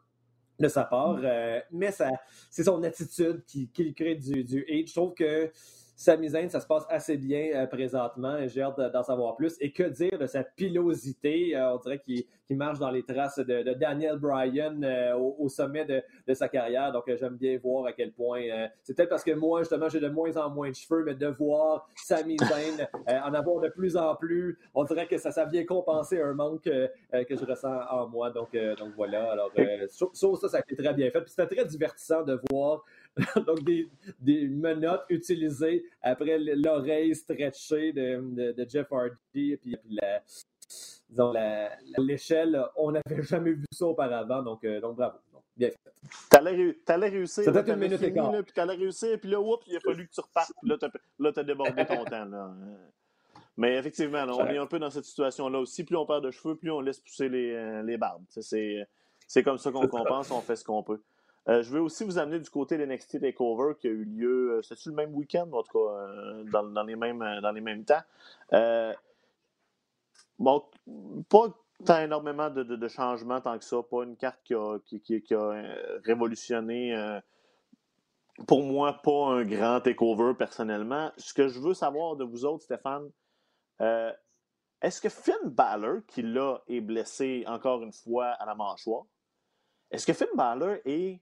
[0.59, 1.19] de sa part.
[1.23, 2.11] Euh, mais ça,
[2.51, 4.89] c'est son attitude qui, qui crée du, du hate.
[4.89, 5.51] Je trouve que
[5.99, 8.37] Sami Zayn, ça se passe assez bien euh, présentement.
[8.47, 9.57] J'ai hâte d'en savoir plus.
[9.61, 11.57] Et que dire de sa pilosité?
[11.57, 16.35] Euh, on dirait qu'il marche dans les traces de, Daniel Bryan euh, au, sommet de,
[16.35, 16.93] sa carrière.
[16.93, 18.43] Donc, j'aime bien voir à quel point.
[18.83, 21.29] c'est peut-être parce que moi, justement, j'ai de moins en moins de cheveux, mais de
[21.29, 22.87] voir Sami Zayn
[23.25, 26.65] en avoir de plus en plus, on dirait que ça, ça vient compenser un manque
[26.65, 28.31] que je ressens en moi.
[28.31, 29.33] Donc, donc voilà.
[29.33, 29.51] Alors,
[29.89, 31.23] ça, ça, ça a été très bien fait.
[31.27, 32.85] C'était très divertissant de voir
[33.47, 33.89] donc des,
[34.21, 40.23] des, menottes utilisées après l'oreille stretchée de, de, Jeff Hardy et puis, la,
[41.09, 41.33] disons,
[41.99, 45.19] l'échelle, on n'avait jamais vu ça auparavant, donc, euh, donc bravo.
[45.57, 45.79] bien fait.
[46.85, 47.45] T'allais réussir.
[47.45, 48.31] C'était une minute et quart.
[48.31, 50.71] Puis t'allais réussir, puis là, oups, il a fallu que tu repartes, puis
[51.19, 52.25] là, t'as débordé ton temps.
[52.25, 52.55] Là.
[53.57, 55.85] Mais effectivement, on est un peu dans cette situation-là aussi.
[55.85, 58.25] Plus on perd de cheveux, plus on laisse pousser les, euh, les barbes.
[58.29, 61.01] C'est comme ça qu'on compense, on fait ce qu'on peut.
[61.49, 64.53] Euh, je veux aussi vous amener du côté de l'NXT TakeOver qui a eu lieu,
[64.55, 67.85] euh, c'est-tu le même week-end, en tout cas, euh, dans, les mêmes, dans les mêmes
[67.85, 68.03] temps.
[70.39, 70.65] bon,
[71.29, 71.55] pas
[71.85, 75.63] tant énormément de, changements tant que ça, pas une carte qui a, qui, a
[76.05, 77.21] révolutionné,
[78.47, 81.13] pour moi, pas un grand TakeOver personnellement.
[81.17, 83.09] Ce que je veux savoir de vous autres, Stéphane,
[83.79, 89.05] est-ce que Finn Balor, qui là est blessé encore une fois à la mâchoire,
[89.91, 91.21] est-ce que Finn Balor est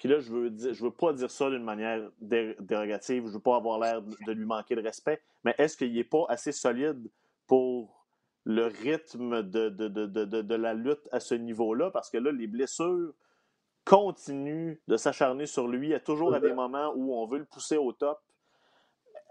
[0.00, 3.56] puis là, je veux je veux pas dire ça d'une manière dérogative, je veux pas
[3.56, 7.10] avoir l'air de lui manquer de respect, mais est-ce qu'il n'est pas assez solide
[7.46, 8.06] pour
[8.44, 11.90] le rythme de, de, de, la lutte à ce niveau-là?
[11.90, 13.12] Parce que là, les blessures
[13.84, 15.88] continuent de s'acharner sur lui.
[15.88, 18.22] Il y a toujours à des moments où on veut le pousser au top.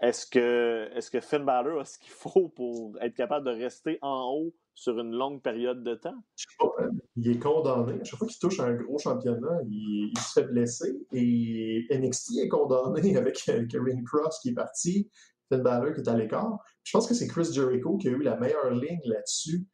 [0.00, 3.98] Est-ce que, est-ce que Finn Balor a ce qu'il faut pour être capable de rester
[4.00, 6.16] en haut sur une longue période de temps?
[6.36, 6.84] Je sais pas.
[6.84, 6.90] Hein.
[7.16, 8.00] Il est condamné.
[8.00, 11.06] À chaque fois qu'il touche un gros championnat, il, se fait blesser.
[11.12, 15.10] Et NXT est condamné avec Karen Cross qui est parti,
[15.50, 16.58] Finn Balor qui est à l'écart.
[16.82, 19.66] Je pense que c'est Chris Jericho qui a eu la meilleure ligne là-dessus.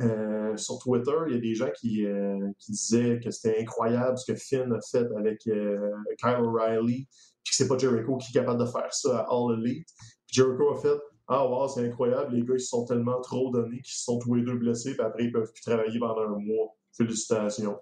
[0.00, 4.16] Euh, sur Twitter, il y a des gens qui, euh, qui disaient que c'était incroyable
[4.16, 7.08] ce que Finn a fait avec euh, Kyle O'Reilly,
[7.42, 9.88] puis que c'est pas Jericho qui est capable de faire ça à All Elite.
[10.26, 10.98] Puis Jericho a fait
[11.30, 14.18] ah, wow, c'est incroyable, les gars, ils se sont tellement trop donnés qu'ils se sont
[14.18, 16.74] tous les deux blessés, puis après, ils peuvent plus travailler pendant un mois.
[16.92, 17.78] Félicitations.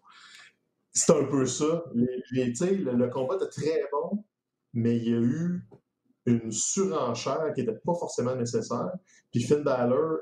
[0.92, 1.84] C'est un peu ça.
[1.94, 4.24] Les, le, le, combat était très bon,
[4.72, 5.64] mais il y a eu
[6.26, 8.90] une surenchère qui n'était pas forcément nécessaire.
[9.30, 10.18] Puis Finn Balor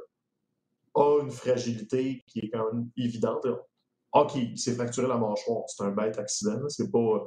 [0.94, 3.46] a une fragilité qui est quand même évidente.
[4.12, 5.64] OK, il s'est fracturé la mâchoire.
[5.66, 6.68] C'est un bête accident.
[6.68, 7.26] C'est pas,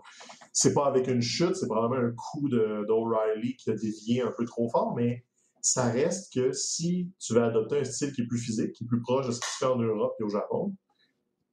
[0.73, 4.69] pas avec une chute, c'est probablement un coup d'O'Reilly qui a dévié un peu trop
[4.69, 5.25] fort, mais
[5.61, 8.87] ça reste que si tu veux adopter un style qui est plus physique, qui est
[8.87, 10.73] plus proche de ce qui se fait en Europe et au Japon,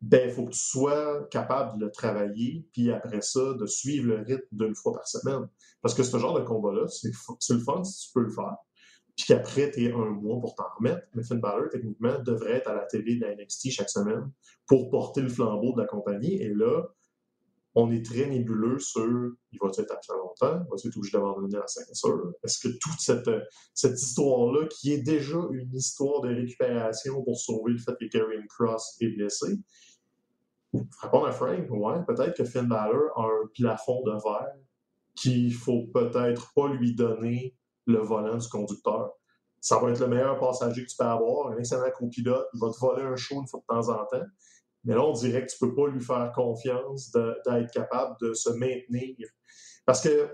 [0.01, 4.09] ben, il faut que tu sois capable de le travailler, puis après ça, de suivre
[4.09, 5.49] le rythme d'une fois par semaine.
[5.81, 7.09] Parce que ce genre de combat-là, c'est
[7.55, 8.57] le fun si tu peux le faire.
[9.17, 11.07] Puis qu'après, tu un mois pour t'en remettre.
[11.15, 14.31] Mais Finn Balor, techniquement, devrait être à la télé de la NXT chaque semaine
[14.67, 16.35] pour porter le flambeau de la compagnie.
[16.43, 16.83] Et là,
[17.77, 21.57] on est très nébuleux sur il va être absent longtemps, il va être obligé d'abandonner
[21.57, 22.33] la ceinture.
[22.43, 23.31] Est-ce que toute cette,
[23.73, 28.45] cette histoire-là, qui est déjà une histoire de récupération pour sauver le fait que Karrion
[28.49, 29.59] Cross est blessé,
[31.01, 34.55] répondre à Frank, ouais, peut-être que Finn Balor a un plafond de verre
[35.15, 39.13] qu'il faut peut-être pas lui donner le volant du conducteur.
[39.61, 42.71] Ça va être le meilleur passager que tu peux avoir, un excellent copilote, il va
[42.71, 44.27] te voler un show une fois de temps en temps.
[44.85, 48.35] Mais là, on dirait que tu ne peux pas lui faire confiance d'être capable de
[48.35, 49.29] se maintenir.
[49.87, 50.29] Parce que,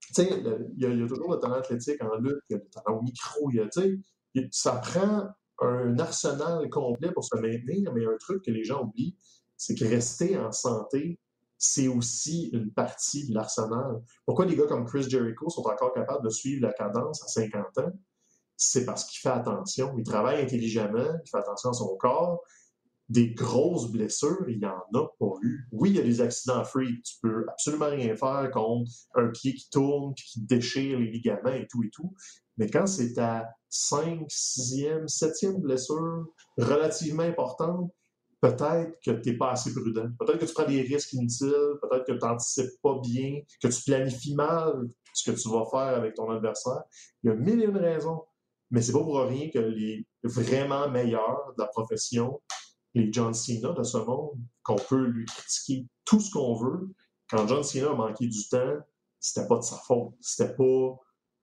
[0.00, 0.42] tu sais,
[0.76, 3.02] il y, a toujours le talent athlétique en lutte, il y a le talent au
[3.02, 4.02] micro, il y a, tu
[4.34, 5.28] sais, ça prend
[5.60, 9.16] un arsenal complet pour se maintenir, mais un truc que les gens oublient,
[9.56, 11.20] c'est que rester en santé,
[11.66, 14.02] c'est aussi une partie de l'arsenal.
[14.26, 17.78] Pourquoi les gars comme Chris Jericho sont encore capables de suivre la cadence à 50
[17.78, 17.92] ans?
[18.56, 19.94] C'est parce qu'il fait attention.
[19.96, 22.42] Il travaille intelligemment, il fait attention à son corps,
[23.08, 25.66] des grosses blessures, il n'y en a pas eu.
[25.72, 27.00] Oui, il y a des accidents free.
[27.02, 31.54] Tu peux absolument rien faire contre un pied qui tourne puis qui déchire les ligaments
[31.54, 32.14] et tout et tout.
[32.58, 36.26] Mais quand c'est ta 5, 6e, 7e blessure
[36.58, 37.90] relativement importante,
[38.44, 40.10] peut-être que tu n'es pas assez prudent.
[40.18, 43.82] Peut-être que tu prends des risques inutiles, peut-être que tu n'anticipes pas bien, que tu
[43.84, 46.82] planifies mal ce que tu vas faire avec ton adversaire.
[47.22, 48.24] Il y a mille et une raisons.
[48.70, 52.40] Mais c'est pas pour rien que les vraiment meilleurs de la profession
[52.94, 56.88] les John Cena de ce monde, qu'on peut lui critiquer tout ce qu'on veut.
[57.28, 58.76] Quand John Cena a manqué du temps,
[59.18, 60.14] c'était pas de sa faute.
[60.20, 60.96] C'était pas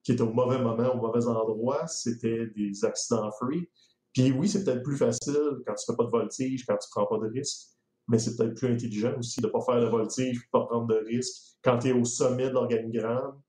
[0.04, 1.88] qu'il était au mauvais moment, au mauvais endroit.
[1.88, 3.70] C'était des accidents free.
[4.14, 7.06] Puis oui, c'est peut-être plus facile quand tu fais pas de voltige, quand tu prends
[7.06, 7.70] pas de risques.
[8.08, 10.96] Mais c'est peut-être plus intelligent aussi de pas faire de voltige, de pas prendre de
[11.06, 11.56] risques.
[11.64, 13.40] Quand tu es au sommet de l'organigramme,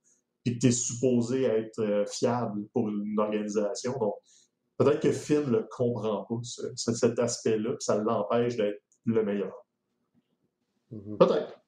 [0.44, 3.96] puis que tu es supposé être euh, fiable pour une organisation.
[3.98, 4.14] Donc,
[4.82, 6.40] Peut-être que Finn ne le comprend pas,
[6.76, 9.54] cet aspect-là, ça l'empêche d'être le meilleur.
[10.92, 11.18] Mm-hmm.
[11.18, 11.60] Peut-être.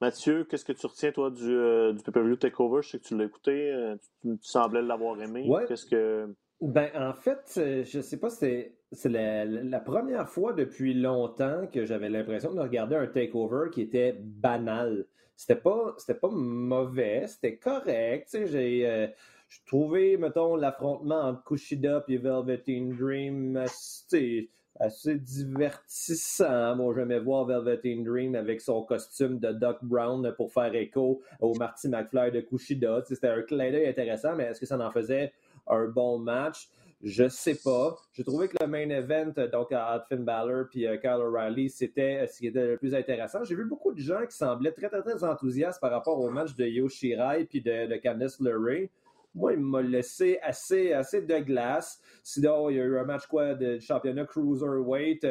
[0.00, 2.82] Mathieu, qu'est-ce que tu retiens, toi, du, euh, du pay-per-view Takeover?
[2.82, 3.70] Je sais que tu l'as écouté.
[3.72, 5.48] Euh, tu, semblais l'avoir aimé.
[5.68, 6.34] Qu'est-ce que...
[6.60, 11.84] Ben, en fait, euh, je sais pas, c'est, c'est la, première fois depuis longtemps que
[11.84, 15.06] j'avais l'impression de regarder un takeover qui était banal.
[15.36, 18.38] C'était pas, c'était pas mauvais, c'était correct.
[18.46, 19.12] J'ai,
[19.54, 26.92] je trouvais, mettons, l'affrontement entre Kushida et Velveteen Dream assez, assez divertissant.
[26.94, 31.88] J'aimais voir Velveteen Dream avec son costume de Doc Brown pour faire écho au Marty
[31.88, 33.02] McFly de Kushida.
[33.06, 35.32] C'était un clin d'œil intéressant, mais est-ce que ça en faisait
[35.66, 36.68] un bon match?
[37.02, 37.96] Je sais pas.
[38.12, 42.26] J'ai trouvé que le main event, donc à Finn Balor puis euh, Kyle O'Reilly, c'était
[42.26, 43.44] ce qui était le plus intéressant.
[43.44, 46.54] J'ai vu beaucoup de gens qui semblaient très, très, très enthousiastes par rapport au match
[46.56, 48.88] de Yoshirai puis de, de Candice LeRae
[49.34, 52.00] moi, il m'a laissé assez, assez de glace.
[52.22, 55.26] Sinon, il y a eu un match quoi, de championnat Cruiserweight.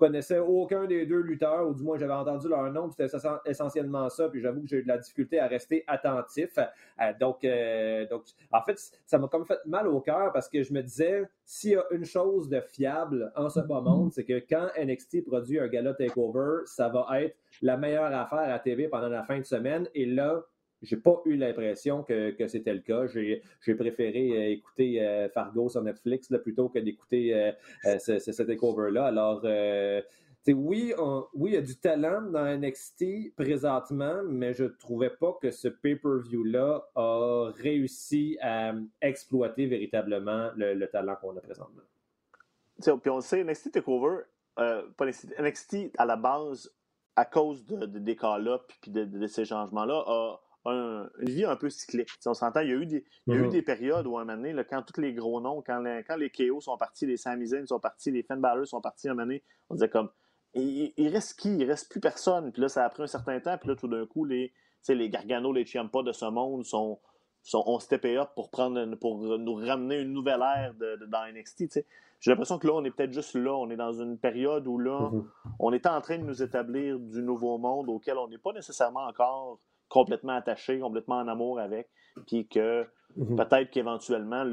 [0.00, 4.30] Connaissais aucun des deux lutteurs, ou du moins j'avais entendu leur nom, c'était essentiellement ça,
[4.30, 6.58] puis j'avoue que j'ai eu de la difficulté à rester attentif.
[6.58, 10.62] Euh, donc, euh, donc, en fait, ça m'a comme fait mal au cœur parce que
[10.62, 14.42] je me disais, s'il y a une chose de fiable en ce moment, c'est que
[14.48, 19.10] quand NXT produit un gala takeover, ça va être la meilleure affaire à TV pendant
[19.10, 20.42] la fin de semaine, et là,
[20.82, 23.06] j'ai pas eu l'impression que, c'était le cas.
[23.06, 29.06] J'ai préféré euh, écouter euh, Fargo sur Netflix plutôt que d'écouter euh, ce, takeover-là.
[29.06, 29.42] Alors,
[30.46, 30.94] oui,
[31.34, 35.68] oui, il y a du talent dans NXT présentement, mais je trouvais pas que ce
[35.68, 41.82] pay-per-view-là a réussi à exploiter véritablement le, talent qu'on a présentement.
[42.78, 44.22] puis on le sait, NXT Takeover,
[44.56, 45.06] pas
[45.38, 46.74] NXT, à la base,
[47.16, 51.70] à cause de, des cas-là puis de, de, ces changements-là, a une vie un peu
[51.70, 52.08] cyclique.
[52.26, 53.50] on s'entend, il y a eu des, il y a eu mm-hmm.
[53.50, 56.16] des périodes où, à un moment donné, quand tous les gros noms, quand les, quand
[56.16, 59.14] les KO sont partis, les Sami sont partis, les Finn Balor sont partis, à un
[59.14, 60.10] moment donné, on disait comme,
[60.54, 61.56] il, reste qui?
[61.56, 62.52] Il reste plus personne.
[62.52, 64.52] Puis là, ça a pris un certain temps, puis là, tout d'un coup, les,
[64.88, 66.98] les Gargano, les Ciampa de ce monde sont,
[67.42, 71.84] sont, ont steppé up pour, prendre, pour nous ramener une nouvelle ère de, dans NXT.
[72.20, 73.54] J'ai l'impression que là, on est peut-être juste là.
[73.54, 75.24] On est dans une période où là, mm-hmm.
[75.58, 79.06] on est en train de nous établir du nouveau monde auquel on n'est pas nécessairement
[79.06, 79.58] encore
[79.90, 81.90] complètement attaché, complètement en amour avec,
[82.26, 83.36] puis que mhm.
[83.36, 84.46] peut-être qu'éventuellement,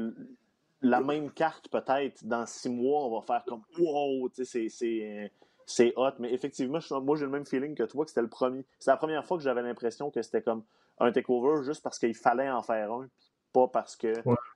[0.82, 4.28] la même carte, peut-être, dans six mois, on va faire comme Wow,
[5.66, 6.12] c'est hot.
[6.18, 8.64] Mais effectivement, moi, j'ai le même feeling que toi, que c'était le premier.
[8.78, 10.64] C'est la première fois que j'avais l'impression que c'était comme
[10.98, 13.08] un takeover juste parce qu'il fallait en faire un,
[13.52, 14.12] pas parce que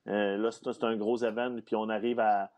[0.08, 2.50] euh, là, c'est un gros event, puis on arrive à,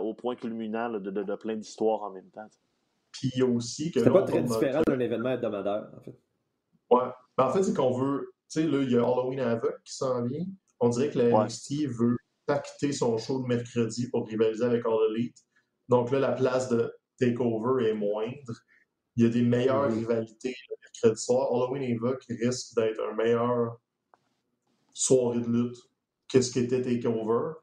[0.00, 2.48] au point culminant de, de, plein d'histoires en même temps.
[3.12, 4.00] Puis il y a aussi que.
[4.00, 6.18] C'est pas très différent d'un événement hebdomadaire, en fait.
[6.90, 7.08] Ouais.
[7.36, 8.32] Ben, en fait, c'est qu'on veut.
[8.50, 10.46] Tu sais, là, il y a Halloween Havoc qui s'en vient.
[10.80, 12.16] On dirait que la NXT veut
[12.46, 15.36] pacter son show de mercredi pour rivaliser avec All Elite.
[15.88, 18.54] Donc là, la place de TakeOver est moindre.
[19.16, 21.48] Il y a des meilleures rivalités le mercredi soir.
[21.52, 23.78] Halloween qui risque d'être un meilleur
[24.94, 25.76] soirée de lutte
[26.32, 27.54] que ce qu'était TakeOver.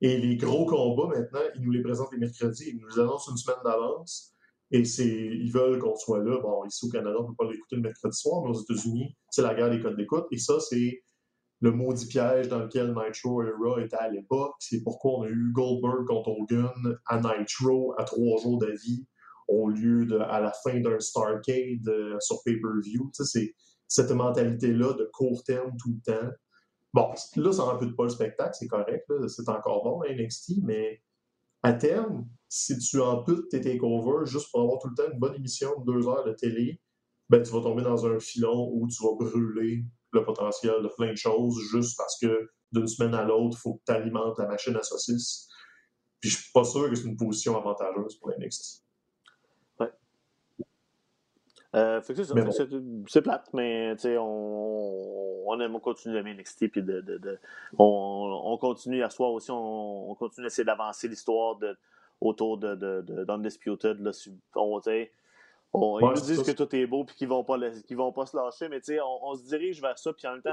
[0.00, 2.70] Et les gros combats, maintenant, ils nous les présentent les mercredis.
[2.70, 4.31] Ils nous les annoncent une semaine d'avance.
[4.72, 6.38] Et c'est, ils veulent qu'on soit là.
[6.40, 9.14] Bon, ici au Canada, on ne peut pas l'écouter le mercredi soir, mais aux États-Unis,
[9.30, 10.26] c'est la guerre des codes d'écoute.
[10.30, 11.02] Et ça, c'est
[11.60, 14.54] le maudit piège dans lequel Nitro et Raw étaient à l'époque.
[14.58, 19.06] C'est pourquoi on a eu Goldberg contre Hogan à Nitro à trois jours d'avis
[19.46, 23.10] au lieu de à la fin d'un Starcade euh, sur pay-per-view.
[23.12, 23.54] c'est
[23.86, 26.30] cette mentalité-là de court terme tout le temps.
[26.94, 31.00] Bon, là, ça peu pas le spectacle, c'est correct, c'est encore bon, NXT, mais
[31.62, 35.34] à terme, si tu amputes tes takeovers juste pour avoir tout le temps une bonne
[35.34, 36.80] émission de deux heures de télé,
[37.28, 41.12] ben, tu vas tomber dans un filon où tu vas brûler le potentiel de plein
[41.12, 44.46] de choses juste parce que d'une semaine à l'autre, il faut que tu alimentes la
[44.46, 45.48] machine à saucisses.
[46.20, 48.81] Puis je suis pas sûr que c'est une position avantageuse pour NXT.
[51.74, 52.00] Euh,
[53.08, 57.38] c'est plate, mais on, on aime, on continue d'aimer NXT, puis de, de, de
[57.78, 61.74] on, on, continue, hier soir aussi, on, on continue d'essayer d'avancer l'histoire de,
[62.20, 64.00] autour de, de, d'Undisputed.
[64.00, 64.10] Là,
[64.54, 64.80] on,
[65.72, 68.36] on, ils nous disent que tout est beau puis qu'ils vont pas vont pas se
[68.36, 70.52] lâcher, mais on, on se dirige vers ça, puis en même temps,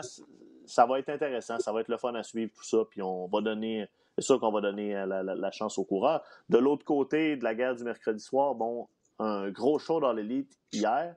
[0.66, 3.28] ça va être intéressant, ça va être le fun à suivre tout ça, puis on
[3.28, 6.24] va donner, c'est sûr qu'on va donner euh, la, la, chance au coureur.
[6.48, 8.88] De l'autre côté de la guerre du mercredi soir, bon,
[9.20, 11.16] un gros show dans l'élite hier.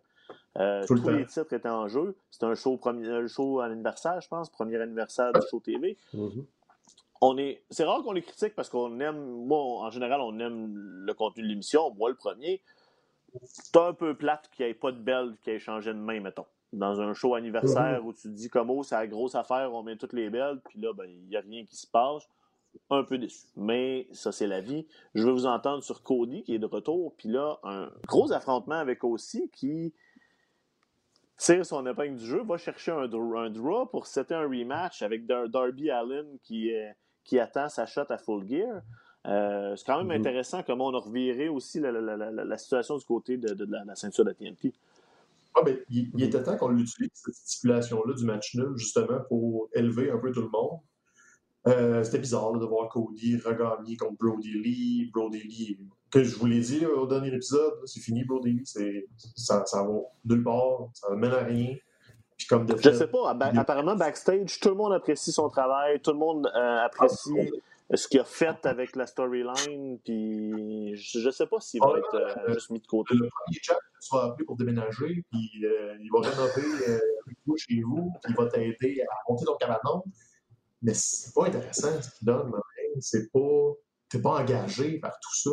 [0.58, 2.16] Euh, tous les titres étaient en jeu.
[2.30, 5.96] C'était un show, premier, un show à l'anniversaire, je pense, premier anniversaire du show TV.
[6.14, 6.44] Mm-hmm.
[7.22, 10.74] On est, c'est rare qu'on les critique parce qu'on aime, moi, en général, on aime
[10.74, 11.94] le contenu de l'émission.
[11.94, 12.60] Moi, le premier.
[13.44, 16.20] C'est un peu plate qu'il n'y ait pas de belle qui ait changé de main,
[16.20, 16.44] mettons.
[16.74, 18.06] Dans un show anniversaire mm-hmm.
[18.06, 20.60] où tu te dis comme oh, c'est la grosse affaire, on met toutes les belles,
[20.68, 22.28] puis là, ben, il n'y a rien qui se passe
[22.90, 23.46] un peu déçu.
[23.56, 24.86] Mais ça, c'est la vie.
[25.14, 27.14] Je veux vous entendre sur Cody qui est de retour.
[27.16, 29.94] Puis là, un gros affrontement avec aussi qui
[31.42, 35.90] tire son épingle du jeu, va chercher un, draw pour setter un rematch avec Darby
[35.90, 36.70] Allen qui,
[37.24, 38.82] qui attend sa shot à full gear.
[39.26, 40.20] Euh, c'est quand même mm-hmm.
[40.20, 44.72] intéressant comment on a reviré aussi la, situation du côté de, la, ceinture de TNT.
[45.54, 49.68] Ah, ben, il, il, était temps qu'on l'utilise, cette stipulation-là du match nul, justement, pour
[49.74, 50.80] élever un peu tout le monde.
[51.68, 55.10] Euh, c'était bizarre de voir Cody regagner contre Brody Lee.
[55.12, 55.78] Brody Lee,
[56.10, 59.06] que je vous l'ai dit au dernier épisode, c'est fini Brody Lee.
[59.36, 61.76] Ça, ça va nulle part, ça ne mène à rien.
[62.36, 66.10] Puis comme de je sais pas, apparemment backstage, tout le monde apprécie son travail, tout
[66.10, 67.52] le monde euh, apprécie
[67.92, 71.92] ah, ce qu'il a fait avec la storyline, puis je, ne sais pas s'il va
[71.94, 72.14] ah, être
[72.48, 73.14] euh, juste mis de côté.
[73.14, 73.78] Le premier Jack
[74.14, 79.02] appelé pour déménager, puis il va rénover avec vous chez vous, puis il va t'aider
[79.02, 80.02] à monter ton cabanon
[80.82, 82.52] mais c'est pas intéressant ce qu'il donne.
[83.00, 83.72] C'est pas.
[84.08, 85.50] T'es pas engagé par tout ça.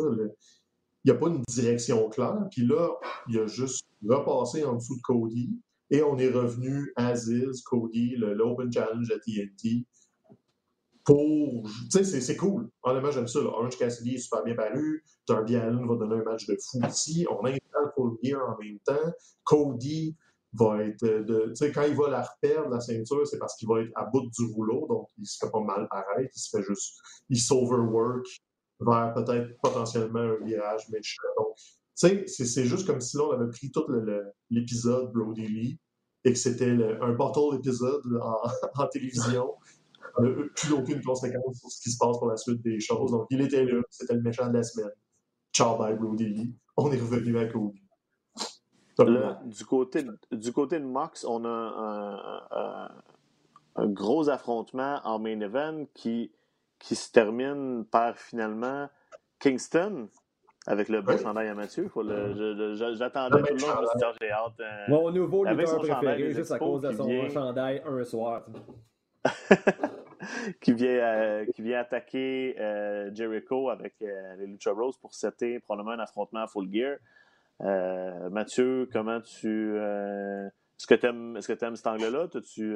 [1.04, 2.46] Il n'y a pas une direction claire.
[2.50, 2.90] Puis là,
[3.28, 5.50] il a juste repassé en dessous de Cody.
[5.90, 9.86] Et on est revenu Aziz, Cody, l'Open Challenge à TNT.
[11.04, 11.66] Pour.
[11.90, 12.68] Tu sais, c'est cool.
[12.82, 13.40] Honnêtement, j'aime ça.
[13.40, 15.02] Orange Cassidy est super bien paru.
[15.26, 17.26] Darby Allen va donner un match de fou ici.
[17.30, 19.12] On a un full gear en même temps.
[19.44, 20.14] Cody
[20.52, 21.48] va être de.
[21.48, 24.04] Tu sais, quand il va la reperdre, la ceinture, c'est parce qu'il va être à
[24.04, 26.98] bout du rouleau, donc il se fait pas mal paraître, il se fait juste.
[27.28, 28.26] Il s'overwork
[28.80, 31.22] vers peut-être potentiellement un virage méchant.
[31.36, 33.84] Donc, tu sais, c'est juste comme si là, on avait pris tout
[34.48, 35.78] l'épisode Brody Lee
[36.24, 39.54] et que c'était un bottle épisode en, télévision.
[40.16, 43.12] On n'a plus aucune conséquence sur ce qui se passe pour la suite des choses.
[43.12, 44.90] Donc, il était là, c'était le méchant de la semaine.
[45.52, 46.54] Ciao, bye, Brody Lee.
[46.76, 47.46] On est revenu à
[49.44, 52.90] Du, côté, du côté de Mox, on a
[53.76, 56.30] un, gros affrontement en main event qui,
[56.78, 58.88] qui se termine par finalement
[59.38, 60.08] Kingston
[60.66, 61.90] avec le beau chandail à Mathieu.
[61.94, 64.60] J'attendais tout le long, j'ai hâte.
[64.60, 68.42] Euh, Mon nouveau lutteur préféré, juste à cause de son chandail un soir.
[70.60, 75.92] qui, vient, euh, qui vient attaquer euh, Jericho avec les Lucha Rose pour setter probablement
[75.92, 76.96] un affrontement à full gear.
[77.62, 79.48] Euh, Mathieu, comment tu.
[79.48, 82.28] Euh, est-ce que tu aimes, est-ce que aimes cet angle-là?
[82.42, 82.74] tu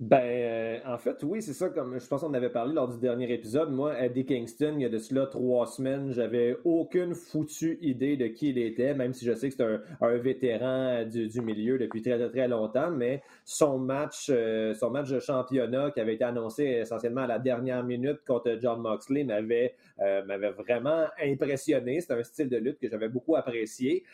[0.00, 1.68] ben, euh, en fait, oui, c'est ça.
[1.68, 3.70] Comme je pense qu'on avait parlé lors du dernier épisode.
[3.70, 8.26] Moi, Eddie Kingston, il y a de cela trois semaines, j'avais aucune foutue idée de
[8.28, 9.62] qui il était, même si je sais que c'est
[10.00, 12.90] un, vétéran du, milieu depuis très, très, très longtemps.
[12.90, 17.38] Mais son match, euh, son match de championnat qui avait été annoncé essentiellement à la
[17.38, 22.00] dernière minute contre John Moxley m'avait euh, m'avait vraiment impressionné.
[22.00, 24.04] C'est un style de lutte que j'avais beaucoup apprécié.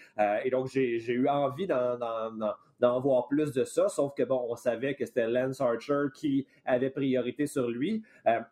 [0.44, 4.56] et donc, j'ai eu envie d'en d'en voir plus de ça, sauf que bon, on
[4.56, 8.02] savait que c'était Lance Archer qui avait priorité sur lui.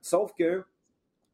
[0.01, 0.65] sauf que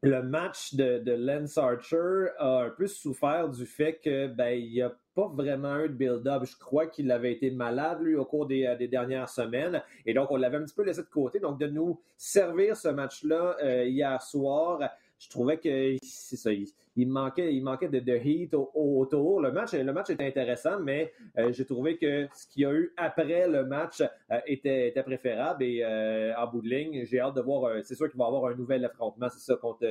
[0.03, 4.81] le match de, Lance Archer a un peu souffert du fait que ben, il n'y
[4.81, 6.43] a pas vraiment eu de build-up.
[6.45, 9.83] Je crois qu'il avait été malade, lui, au cours des, des, dernières semaines.
[10.05, 11.39] Et donc, on l'avait un petit peu laissé de côté.
[11.39, 14.79] Donc, de nous servir ce match-là euh, hier soir,
[15.21, 19.39] je trouvais que c'est ça, il, manquait, il manquait de, heat autour.
[19.39, 22.73] Le match, le match était intéressant, mais euh, j'ai trouvé que ce qu'il y a
[22.73, 25.63] eu après le match euh, était, préférable.
[25.63, 27.71] Et euh, en bout de ligne, j'ai hâte de voir.
[27.83, 29.85] c'est sûr qu'il va y avoir un nouvel affrontement, c'est ça, contre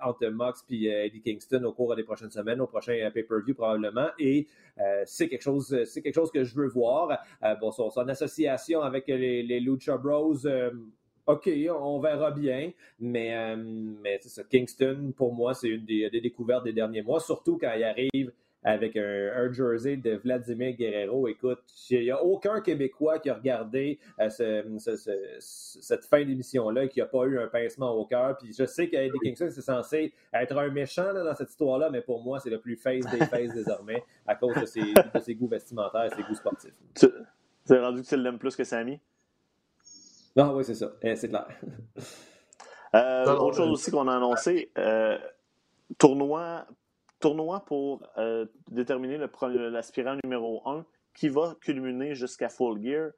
[0.00, 4.08] entre Mox et Eddie Kingston au cours des prochaines semaines, au prochain pay-per-view probablement.
[4.20, 4.46] Et
[5.06, 7.18] c'est quelque chose, c'est quelque chose que je veux voir.
[7.60, 10.36] bon, son, association avec les Lucha Bros
[11.26, 12.70] OK, on verra bien,
[13.00, 14.44] mais, euh, mais c'est ça.
[14.44, 18.96] Kingston, pour moi, c'est une des, découvertes des derniers mois, surtout quand il arrive avec
[18.96, 21.26] un, jersey de Vladimir Guerrero.
[21.28, 27.00] Écoute, il n'y a aucun Québécois qui a regardé euh, cette fin d'émission-là et qui
[27.00, 28.36] n'a pas eu un pincement au cœur.
[28.38, 32.22] Puis je sais qu'Eddie Kingston, c'est censé être un méchant dans cette histoire-là, mais pour
[32.22, 35.48] moi, c'est le plus face des faces désormais à cause de ses, de ses goûts
[35.48, 36.74] vestimentaires et ses goûts sportifs.
[36.94, 39.00] Tu as rendu que tu l'aimes plus que Samy?
[40.36, 40.92] Non, oui, c'est ça.
[41.02, 41.46] Eh, c'est clair.
[42.94, 45.18] Euh, autre chose aussi qu'on a annoncé, euh,
[45.98, 46.66] tournoi,
[47.20, 50.84] tournoi pour euh, déterminer l'aspirant numéro 1
[51.14, 53.10] qui va culminer jusqu'à Full Gear.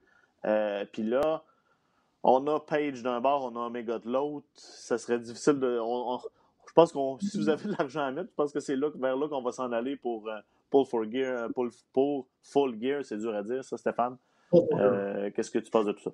[0.92, 1.44] Puis là,
[2.22, 4.46] on a Page d'un bord, on a Omega de l'autre.
[4.54, 5.76] Ça serait difficile de.
[5.76, 8.88] je pense que si vous avez de l'argent à mettre, je pense que c'est là,
[8.96, 10.28] vers là qu'on va s'en aller pour,
[10.70, 11.50] pour, Full Gear.
[11.54, 14.16] Pour, pour Full Gear, c'est dur à dire, ça, Stéphane.
[14.50, 16.10] Qu'est-ce que tu penses de tout ça?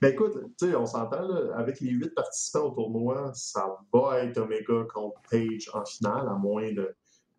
[0.00, 5.20] Ben écoute, on s'entend, avec les huit participants au tournoi, ça va être Omega contre
[5.30, 6.70] Page en finale, à moins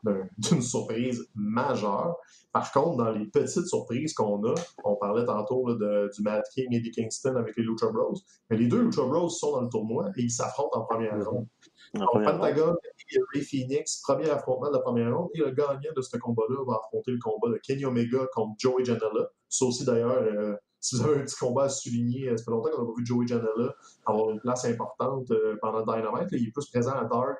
[0.37, 2.17] d'une surprise majeure.
[2.51, 6.67] Par contre, dans les petites surprises qu'on a, on parlait tantôt de, du Mad King
[6.71, 8.15] et des Kingston avec les Lucha Bros,
[8.49, 11.23] mais les deux Lucha Bros sont dans le tournoi et ils s'affrontent en première mm-hmm.
[11.23, 11.47] ronde.
[11.93, 12.75] Donc, Pentagon
[13.11, 16.63] et Ray Phoenix, premier affrontement de la première ronde, et le gagnant de ce combat-là
[16.65, 19.29] va affronter le combat de Kenny Omega contre Joey Janela.
[19.49, 22.51] Ça aussi, d'ailleurs, euh, si vous avez un petit combat à souligner, euh, ça fait
[22.51, 23.75] longtemps qu'on n'a pas vu Joey Janela
[24.05, 26.29] avoir une place importante euh, pendant Dynamite.
[26.31, 27.39] il est plus présent à Dark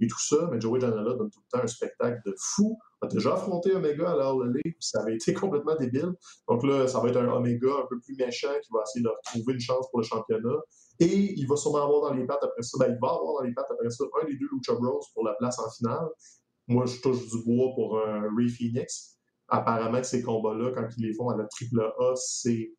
[0.00, 2.78] et tout ça, mais Joey Janela donne tout le temps un spectacle de fou.
[3.02, 6.14] On a déjà affronté Omega à l'heure de ça avait été complètement débile.
[6.48, 9.10] Donc là, ça va être un Omega un peu plus méchant qui va essayer de
[9.10, 10.58] retrouver une chance pour le championnat.
[10.98, 13.42] Et il va sûrement avoir dans les pattes après ça, ben, il va avoir dans
[13.42, 16.08] les pattes après ça un des deux Lucha Bros pour la place en finale.
[16.66, 19.18] Moi, je touche du bois pour un Ray Phoenix
[19.48, 22.70] apparemment, ces combats-là, quand ils les font à la triple A, c'est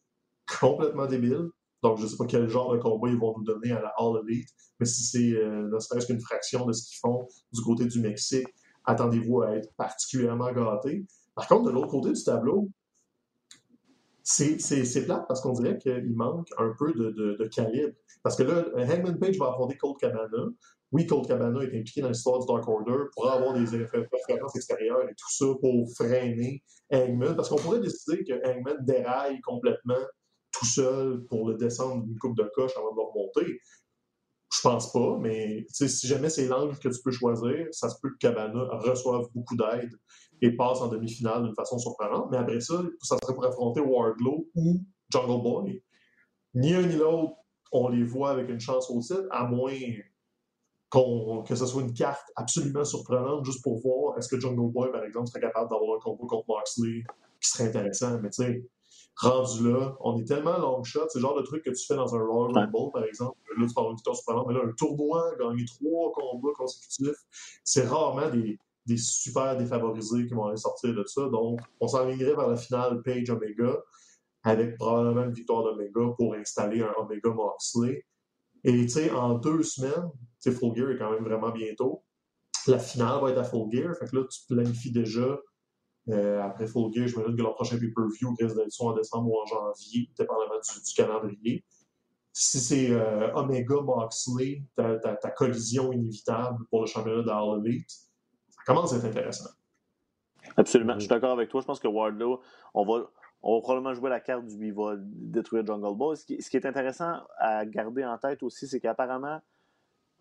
[0.60, 1.50] complètement débile.
[1.82, 3.94] Donc, je ne sais pas quel genre de combat ils vont nous donner à la
[3.98, 7.62] All Elite, mais si c'est euh, ne serait-ce qu'une fraction de ce qu'ils font du
[7.62, 8.48] côté du Mexique,
[8.86, 11.06] attendez-vous à être particulièrement gâtés.
[11.36, 12.70] Par contre, de l'autre côté du tableau,
[14.24, 17.94] c'est plate parce qu'on dirait qu'il manque un peu de, calibre.
[18.24, 20.50] Parce que là, Hangman Page va affronter Colt Cabana.
[20.92, 25.04] Oui, Colt Cabana est impliqué dans l'histoire du Dark Order pour avoir des références extérieures
[25.04, 27.36] et tout ça pour freiner Hangman.
[27.36, 29.96] Parce qu'on pourrait décider que Hangman déraille complètement
[30.60, 33.62] tout seul pour le descendre d'une coupe de coche avant de le remonter?
[34.52, 38.10] Je pense pas, mais si jamais c'est l'angle que tu peux choisir, ça se peut
[38.10, 39.94] que Cabana reçoive beaucoup d'aide
[40.42, 42.30] et passe en demi-finale d'une façon surprenante.
[42.32, 45.84] Mais après ça, ça serait pour affronter Wardlow ou Jungle Boy.
[46.56, 47.34] Ni un ni l'autre,
[47.72, 49.72] on les voit avec une chance au titre, à moins
[50.92, 55.04] que ce soit une carte absolument surprenante juste pour voir est-ce que Jungle Boy, par
[55.04, 57.04] exemple, serait capable d'avoir un combat contre Moxley
[57.40, 58.20] qui serait intéressant.
[58.20, 58.66] Mais tu sais,
[59.20, 61.96] rendu là, on est tellement long shot, c'est le genre de truc que tu fais
[61.96, 63.38] dans un Royal Rumble, par exemple.
[63.58, 67.18] Là, tu parles d'une victoire surprenante, mais là, un tournoi, gagner trois combats consécutifs,
[67.64, 71.28] c'est rarement des, des super défavorisés qui vont aller sortir de ça.
[71.30, 73.78] Donc, on s'enlignerait vers la finale Page Omega
[74.44, 78.06] avec probablement une victoire d'Omega pour installer un Omega Moxley.
[78.64, 80.10] Et tu sais, en deux semaines,
[80.42, 82.04] tu sais, Full Gear est quand même vraiment bientôt.
[82.68, 83.96] La finale va être à Full Gear.
[83.98, 85.40] Fait que là, tu planifies déjà
[86.10, 88.96] euh, après Full Gear, je me dis que leur prochain pay-per-view risque d'être soit en
[88.96, 91.66] décembre ou en janvier, dépendamment du, du calendrier.
[92.32, 98.62] Si c'est euh, Omega Moxley, ta, collision inévitable pour le championnat de All Elite, ça
[98.66, 99.50] commence à être intéressant.
[100.56, 100.94] Absolument.
[100.94, 101.62] Je suis d'accord avec toi.
[101.62, 102.40] Je pense que Wardlow,
[102.74, 103.10] on va,
[103.42, 106.18] on va probablement jouer la carte du il va détruire Jungle Boy.
[106.18, 109.42] Ce qui, ce qui est intéressant à garder en tête aussi, c'est qu'apparemment,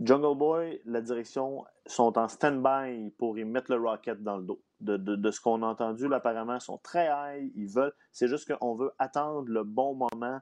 [0.01, 4.61] Jungle Boy, la direction sont en stand-by pour y mettre le rocket dans le dos.
[4.81, 7.93] De, ce qu'on a entendu, là, apparemment, sont très high, ils veulent.
[8.13, 10.41] C'est juste qu'on veut attendre le bon moment,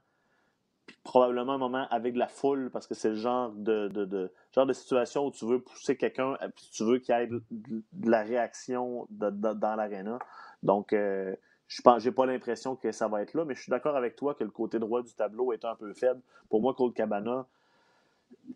[1.04, 5.26] probablement un moment avec la foule, parce que c'est le genre de, genre de situation
[5.26, 9.76] où tu veux pousser quelqu'un, puis tu veux qu'il y ait de, la réaction dans
[9.76, 10.18] l'aréna.
[10.62, 11.34] Donc, euh,
[11.68, 14.16] je pense, j'ai pas l'impression que ça va être là, mais je suis d'accord avec
[14.16, 16.20] toi que le côté droit du tableau est un peu faible.
[16.48, 17.46] Pour moi, Cold Cabana,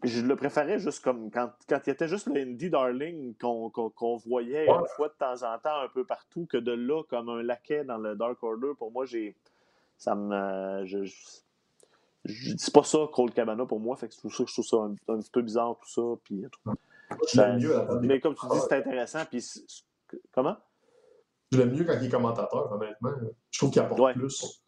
[0.03, 4.67] je le préférais juste comme quand, quand il était juste le Indie Darling qu'on voyait
[4.67, 7.85] une fois de temps en temps un peu partout, que de là, comme un laquais
[7.85, 9.37] dans le Dark Order, pour moi, j'ai.
[9.99, 10.87] Ça me.
[10.87, 11.05] Je,
[12.25, 14.55] je, c'est pas ça, Cold Cabana pour moi, fait que c'est pour ça que je
[14.55, 16.03] trouve ça un, petit peu bizarre, tout ça.
[16.25, 16.45] Puis,
[18.03, 19.25] mais comme tu dis, c'est intéressant.
[19.29, 19.45] Puis,
[20.33, 20.57] comment?
[21.53, 23.11] Je l'aime mieux quand il est commentateur, honnêtement.
[23.51, 24.63] Je trouve qu'il apporte plus.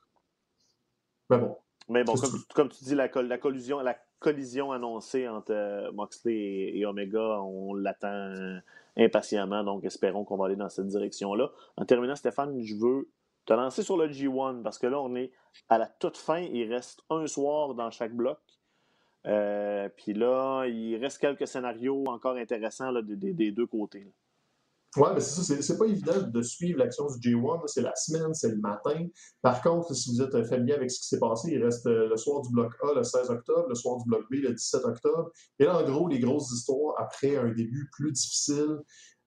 [1.30, 1.56] Mais bon.
[1.88, 2.14] Mais bon,
[2.54, 7.74] comme, tu dis, la, la, collusion, la collision annoncée entre euh, Moxley et, Omega, on
[7.74, 8.58] l'attend
[8.96, 11.50] impatiemment, donc espérons qu'on va aller dans cette direction-là.
[11.76, 13.08] En terminant, Stéphane, je veux
[13.44, 15.32] te lancer sur le G1 parce que là, on est
[15.68, 16.38] à la toute fin.
[16.38, 18.38] Il reste un soir dans chaque bloc.
[19.26, 24.06] Euh, puis là, il reste quelques scénarios encore intéressants des, deux côtés.
[24.96, 27.62] Oui, mais c'est ça, c'est pas évident de suivre l'action du J1.
[27.66, 29.06] C'est la semaine, c'est le matin.
[29.40, 32.16] Par contre, si vous êtes familier avec ce qui s'est passé, il reste euh, le
[32.18, 35.30] soir du bloc A le 16 octobre, le soir du bloc B le 17 octobre.
[35.58, 38.80] Et là, en gros, les grosses histoires après un début plus difficile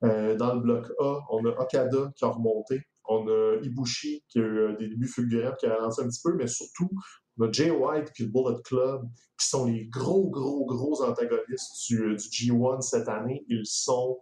[0.04, 2.82] euh, dans le bloc A, on a Okada qui a remonté.
[3.08, 6.22] On a Ibushi qui a eu euh, des débuts fulgurants qui a ralenti un petit
[6.24, 6.92] peu, mais surtout,
[7.40, 9.02] on a Jay White et le Bullet Club
[9.40, 13.44] qui sont les gros, gros, gros antagonistes du, du G1 cette année.
[13.50, 14.20] Ils sont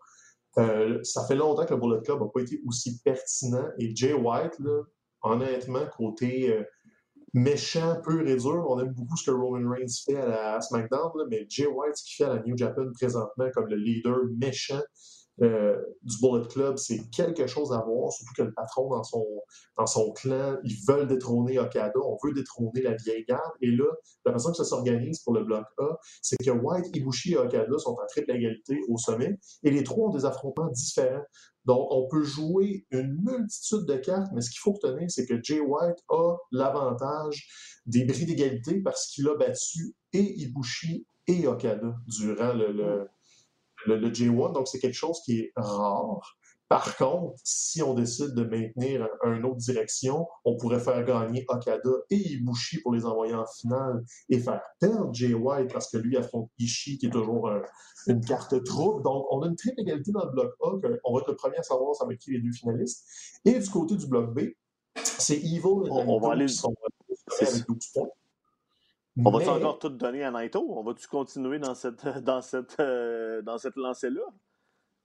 [0.57, 3.67] euh, ça fait longtemps que le Bullet Club n'a pas été aussi pertinent.
[3.79, 4.59] Et Jay White,
[5.21, 6.63] honnêtement, côté euh,
[7.33, 11.11] méchant, pur et dur, on aime beaucoup ce que Roman Reigns fait à, la, SmackDown,
[11.29, 14.81] mais Jay White, ce qu'il fait à la New Japan présentement comme le leader méchant,
[15.41, 20.11] euh, du Bullet Club, c'est quelque chose à voir, surtout que le patron dans son,
[20.11, 23.51] clan, ils veulent détrôner Okada, on veut détrôner la vieille garde.
[23.61, 23.85] Et là,
[24.25, 27.77] la façon que ça s'organise pour le bloc A, c'est que White, Ibushi et Okada
[27.79, 31.23] sont en triple égalité au sommet et les trois ont des affrontements différents.
[31.65, 35.41] Donc, on peut jouer une multitude de cartes, mais ce qu'il faut retenir, c'est que
[35.41, 37.47] Jay White a l'avantage
[37.85, 43.07] des bris d'égalité parce qu'il a battu et Ibushi et Okada durant le,
[43.87, 46.37] J1, donc c'est quelque chose qui est rare.
[46.73, 51.91] Par contre, si on décide de maintenir une autre direction, on pourrait faire gagner Okada
[52.09, 56.17] et Ibushi pour les envoyer en finale et faire perdre Jay White parce que lui
[56.17, 57.47] affronte Ishii qui est toujours
[58.07, 59.03] une carte trouble.
[59.03, 60.69] Donc, on a une triple égalité dans le bloc A.
[61.03, 63.05] On va être le premier à savoir ça va qui les deux finalistes.
[63.45, 64.39] Et du côté du bloc B,
[64.95, 66.47] c'est Evil et on, va aller...
[66.47, 66.73] sont
[67.39, 68.09] avec 12 points.
[69.23, 70.65] On va-tu encore tout donner à Naito?
[70.69, 74.21] On va-tu continuer dans cette, dans cette, euh, dans cette lancée-là?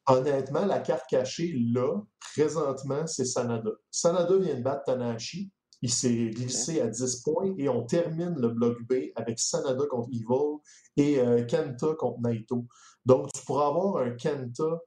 [0.08, 2.00] Honnêtement, la carte cachée, là,
[2.34, 3.70] présentement, c'est Sanada.
[3.90, 5.50] Sanada vient de battre Tanahashi.
[5.82, 10.08] Il s'est glissé à 10 points et on termine le bloc B avec Sanada contre
[10.12, 10.58] Evil
[10.96, 12.66] et euh, Kenta contre Naito.
[13.04, 14.80] Donc, tu pourras avoir un Kenta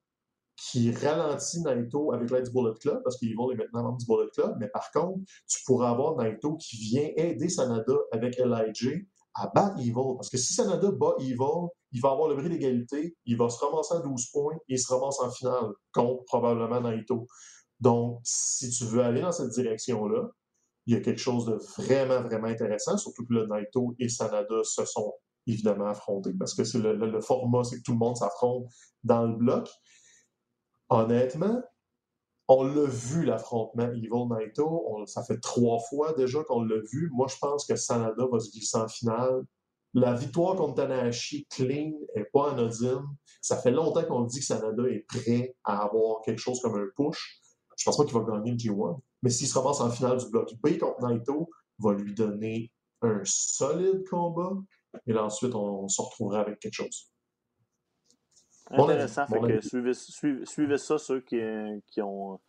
[0.57, 4.29] qui ralentit Naito avec l'aide du Bullet Club, parce qu'Evil est maintenant membre du Bullet
[4.33, 9.47] Club, mais par contre, tu pourras avoir Naito qui vient aider Sanada avec LIJ à
[9.47, 10.15] battre Evil.
[10.15, 13.63] Parce que si Sanada bat Evil, il va avoir le bris d'égalité, il va se
[13.63, 17.27] ramasser à 12 points et il se ramasse en finale contre probablement Naito.
[17.79, 20.29] Donc, si tu veux aller dans cette direction-là,
[20.85, 24.63] il y a quelque chose de vraiment, vraiment intéressant, surtout que le Naito et Sanada
[24.63, 25.13] se sont
[25.47, 28.67] évidemment affrontés parce que c'est le, format, c'est que tout le monde s'affronte
[29.03, 29.69] dans le bloc.
[30.89, 31.61] Honnêtement,
[32.47, 35.05] on l'a vu, l'affrontement Evil Naito.
[35.07, 37.09] ça fait trois fois déjà qu'on l'a vu.
[37.13, 39.43] Moi, je pense que Sanada va se glisser en finale.
[39.93, 43.03] La victoire contre Tanahashi clean n'est pas anodine.
[43.41, 46.87] Ça fait longtemps qu'on dit que Sanada est prêt à avoir quelque chose comme un
[46.95, 47.41] push.
[47.77, 48.99] Je pense pas qu'il va gagner le G1.
[49.23, 52.71] Mais s'il se ramasse en finale du bloc B contre Naito, va lui donner
[53.01, 54.53] un solide combat.
[55.07, 57.11] Et là, ensuite, on, se retrouvera avec quelque chose.
[58.69, 59.25] Intéressant.
[60.45, 61.37] suivez, ça, ceux qui,
[61.87, 62.39] qui ont,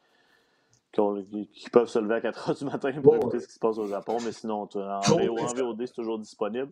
[0.92, 3.78] qui, peuvent se lever à 4 h du matin pour écouter ce qui se passe
[3.78, 4.18] au Japon.
[4.24, 6.70] Mais sinon, en, VOD, c'est toujours disponible.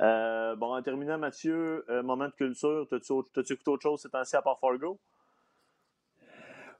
[0.00, 4.36] Euh, bon, en terminant, Mathieu, euh, moment de culture, t'as-tu écouté autre chose cet temps-ci
[4.36, 4.98] à part Fargo?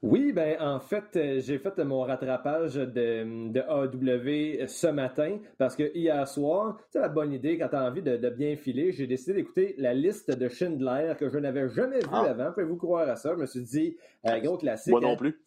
[0.01, 5.75] Oui, ben en fait, euh, j'ai fait mon rattrapage de, de AW ce matin parce
[5.75, 9.07] que hier soir, c'est la bonne idée quand tu as envie de, bien filer, j'ai
[9.07, 12.29] décidé d'écouter la liste de Schindler que je n'avais jamais vue ah.
[12.29, 12.51] avant.
[12.53, 13.33] Pouvez-vous croire à ça?
[13.35, 14.91] Je me suis dit, euh, gros classique.
[14.91, 15.43] Moi non hein, plus.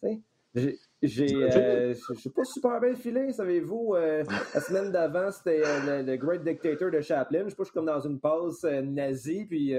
[1.03, 3.95] J'ai, euh, je suis pas super bien filé, savez-vous.
[3.95, 7.43] la semaine d'avant, c'était le, Great Dictator de Chaplin.
[7.43, 9.75] Je sais pas, je suis comme dans une pause nazie, puis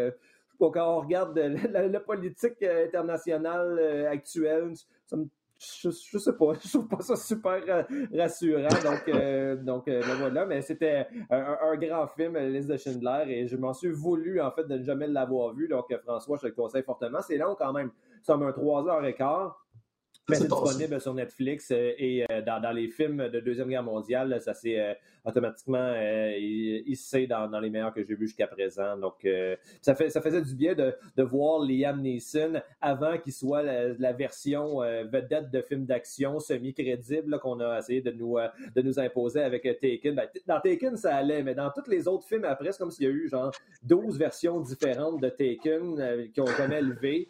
[0.58, 4.72] quand on regarde la, politique euh, internationale euh, actuelle,
[5.12, 7.62] je, je, sais pas, je trouve pas ça super
[8.12, 8.68] rassurant.
[8.82, 13.46] Donc, euh, donc ben voilà, mais c'était un, grand film, La liste de Schindler, et
[13.46, 15.68] je m'en suis voulu, en fait, de ne jamais l'avoir vu.
[15.68, 17.20] Donc, François, je te le conseille fortement.
[17.20, 17.90] C'est long quand même.
[18.22, 19.63] C'est comme un 3 heures et quart.
[20.28, 24.54] Mais c'est disponible sur Netflix et dans, dans, les films de Deuxième Guerre mondiale, ça
[24.54, 25.94] s'est automatiquement
[26.38, 28.96] hissé dans, dans, les meilleurs que j'ai vus jusqu'à présent.
[28.96, 29.26] Donc,
[29.82, 34.12] ça, fait, ça faisait du bien de, de voir Liam Neeson avant qu'il soit la,
[34.14, 38.36] version vedette de film d'action semi-crédible qu'on a essayé de nous,
[38.74, 40.14] de nous imposer avec Taken.
[40.14, 43.04] Ben, dans Taken, ça allait, mais dans tous les autres films après, c'est comme s'il
[43.04, 43.52] y a eu genre
[43.82, 47.28] 12 versions différentes de Taken qui ont jamais levé.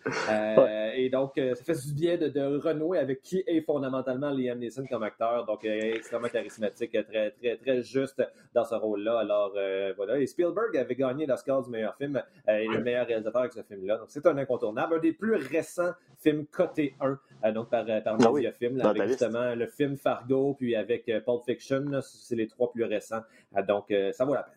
[0.97, 4.85] Et donc, ça fait du bien de, de renouer avec qui est fondamentalement Liam Neeson
[4.87, 5.45] comme acteur.
[5.47, 8.22] Donc, extrêmement charismatique, très, très, très juste
[8.53, 9.20] dans ce rôle-là.
[9.20, 10.18] Alors, euh, voilà.
[10.18, 13.62] Et Spielberg avait gagné l'Oscar du meilleur film euh, et le meilleur réalisateur avec ce
[13.62, 13.99] film-là.
[13.99, 14.97] Donc, c'est un incontournable.
[14.97, 19.55] Un des plus récents films coté 1, euh, donc par, par ah Mediafilm, avec justement
[19.55, 21.85] le film Fargo, puis avec Pulp Fiction.
[22.03, 23.22] C'est les trois plus récents.
[23.66, 24.55] donc, ça vaut la peine.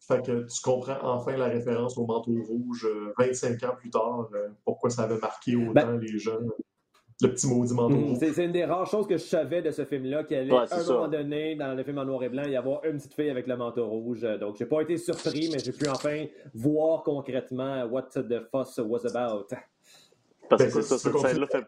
[0.00, 2.88] Fait que tu comprends enfin la référence au manteau rouge
[3.18, 4.30] 25 ans plus tard,
[4.64, 6.50] pourquoi ça avait marqué autant ben, les jeunes
[7.20, 7.96] le petit maudit manteau.
[7.96, 10.66] Mm, c'est une des rares choses que je savais de ce film-là, qu'il allait à
[10.70, 13.30] un moment donné, dans le film en noir et blanc, y avoir une petite fille
[13.30, 14.22] avec le manteau rouge.
[14.38, 19.06] Donc, j'ai pas été surpris, mais j'ai pu enfin voir concrètement what the fuss was
[19.06, 19.46] about.
[20.48, 21.66] Parce que ben, c'est ça, ça, ça, fait...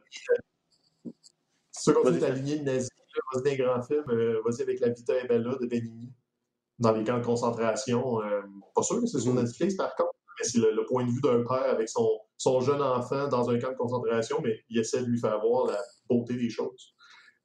[1.73, 2.89] Si tu continues ta lignée de nazi,
[3.35, 6.13] vas-y d'un grand film, euh, vas-y avec La Vita et Bella de Benigni,
[6.79, 8.23] dans les camps de concentration.
[8.23, 8.43] Euh,
[8.75, 9.41] pas sûr que c'est sur mm.
[9.41, 12.09] Netflix, par contre c'est le, point de vue d'un père avec son,
[12.41, 15.67] son, jeune enfant dans un camp de concentration, mais il essaie de lui faire voir
[15.67, 15.79] la
[16.09, 16.95] beauté des choses.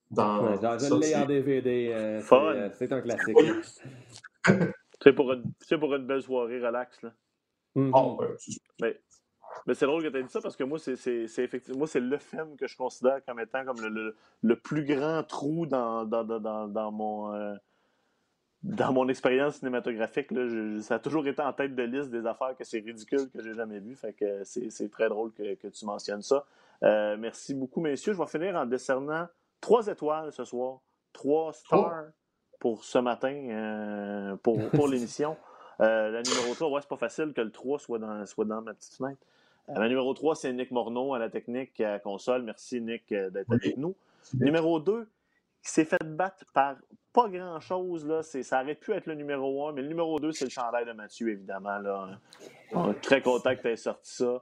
[0.10, 1.92] Dans, je l'ai en DVD.
[1.92, 3.36] Euh, euh, c'est un classique.
[5.04, 7.02] c'est pour, une, pour une belle soirée relax.
[7.02, 7.12] Là.
[7.76, 7.92] Mm
[8.82, 9.02] mais,
[9.68, 10.94] mais c'est drôle que tu aies dit ça parce que moi, c'est
[11.40, 15.24] effectivement moi, c'est le film que je considère comme étant comme le, le, plus grand
[15.24, 17.34] trou dans, dans, dans, dans mon.
[17.34, 17.56] Euh,
[18.66, 22.56] dans mon expérience cinématographique, là, ça a toujours été en tête de liste des affaires
[22.58, 23.96] que c'est ridicule que j'ai jamais vu.
[23.96, 26.46] Fait que c'est très drôle que, que, tu mentionnes ça.
[26.82, 28.14] Euh, merci beaucoup, messieurs.
[28.14, 29.28] Je vais finir en décernant
[29.62, 30.80] trois étoiles ce soir,
[31.14, 32.06] trois stars
[32.60, 35.38] pour ce matin, euh, pour, pour l'émission.
[35.82, 38.62] Euh, la numéro 3, ouais, c'est pas facile que le 3 soit dans, soit dans
[38.62, 39.20] ma petite fenêtre.
[39.68, 42.42] la numéro 3, c'est Nick Morneau à la technique, à console.
[42.42, 43.94] Merci, Nick, d'être avec nous.
[44.40, 45.08] Numéro 2,
[45.66, 46.76] qui s'est fait battre par
[47.12, 48.06] pas grand-chose.
[48.06, 48.22] Là.
[48.22, 50.92] Ça aurait pu être le numéro 1, mais le numéro 2, c'est le chandail de
[50.92, 51.80] Mathieu, évidemment.
[51.80, 52.20] Là.
[52.74, 54.42] On est très content que tu aies sorti ça.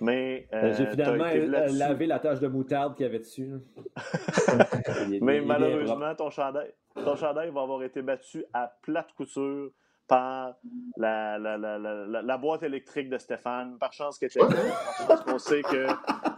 [0.00, 3.52] Mais euh, J'ai finalement euh, lavé la tache de moutarde qu'il y avait dessus.
[5.20, 9.70] mais malheureusement, ton chandail, ton chandail va avoir été battu à plate couture
[10.06, 10.54] par
[10.96, 14.74] la, la, la, la, boîte électrique de Stéphane, par chance qu'elle était là.
[15.06, 15.86] Parce qu'on sait que,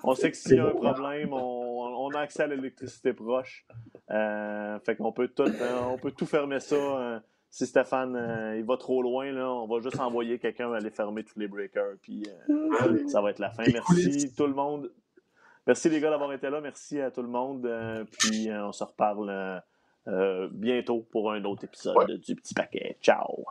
[0.03, 1.62] on sait que s'il y a un problème, on,
[2.13, 3.67] on a accès à l'électricité proche.
[4.11, 6.77] Euh, fait qu'on peut tout, euh, on peut tout fermer ça.
[6.77, 11.23] Euh, si Stéphane il va trop loin, là, on va juste envoyer quelqu'un aller fermer
[11.23, 12.27] tous les breakers, puis
[13.09, 13.65] ça va être la fin.
[13.71, 14.91] Merci tout le monde.
[15.67, 16.63] Merci les gars d'avoir été là.
[16.63, 17.69] Merci à tout le monde.
[18.19, 19.63] puis on se reparle
[20.51, 22.97] bientôt pour un autre épisode du Petit Paquet.
[23.03, 23.45] Ciao!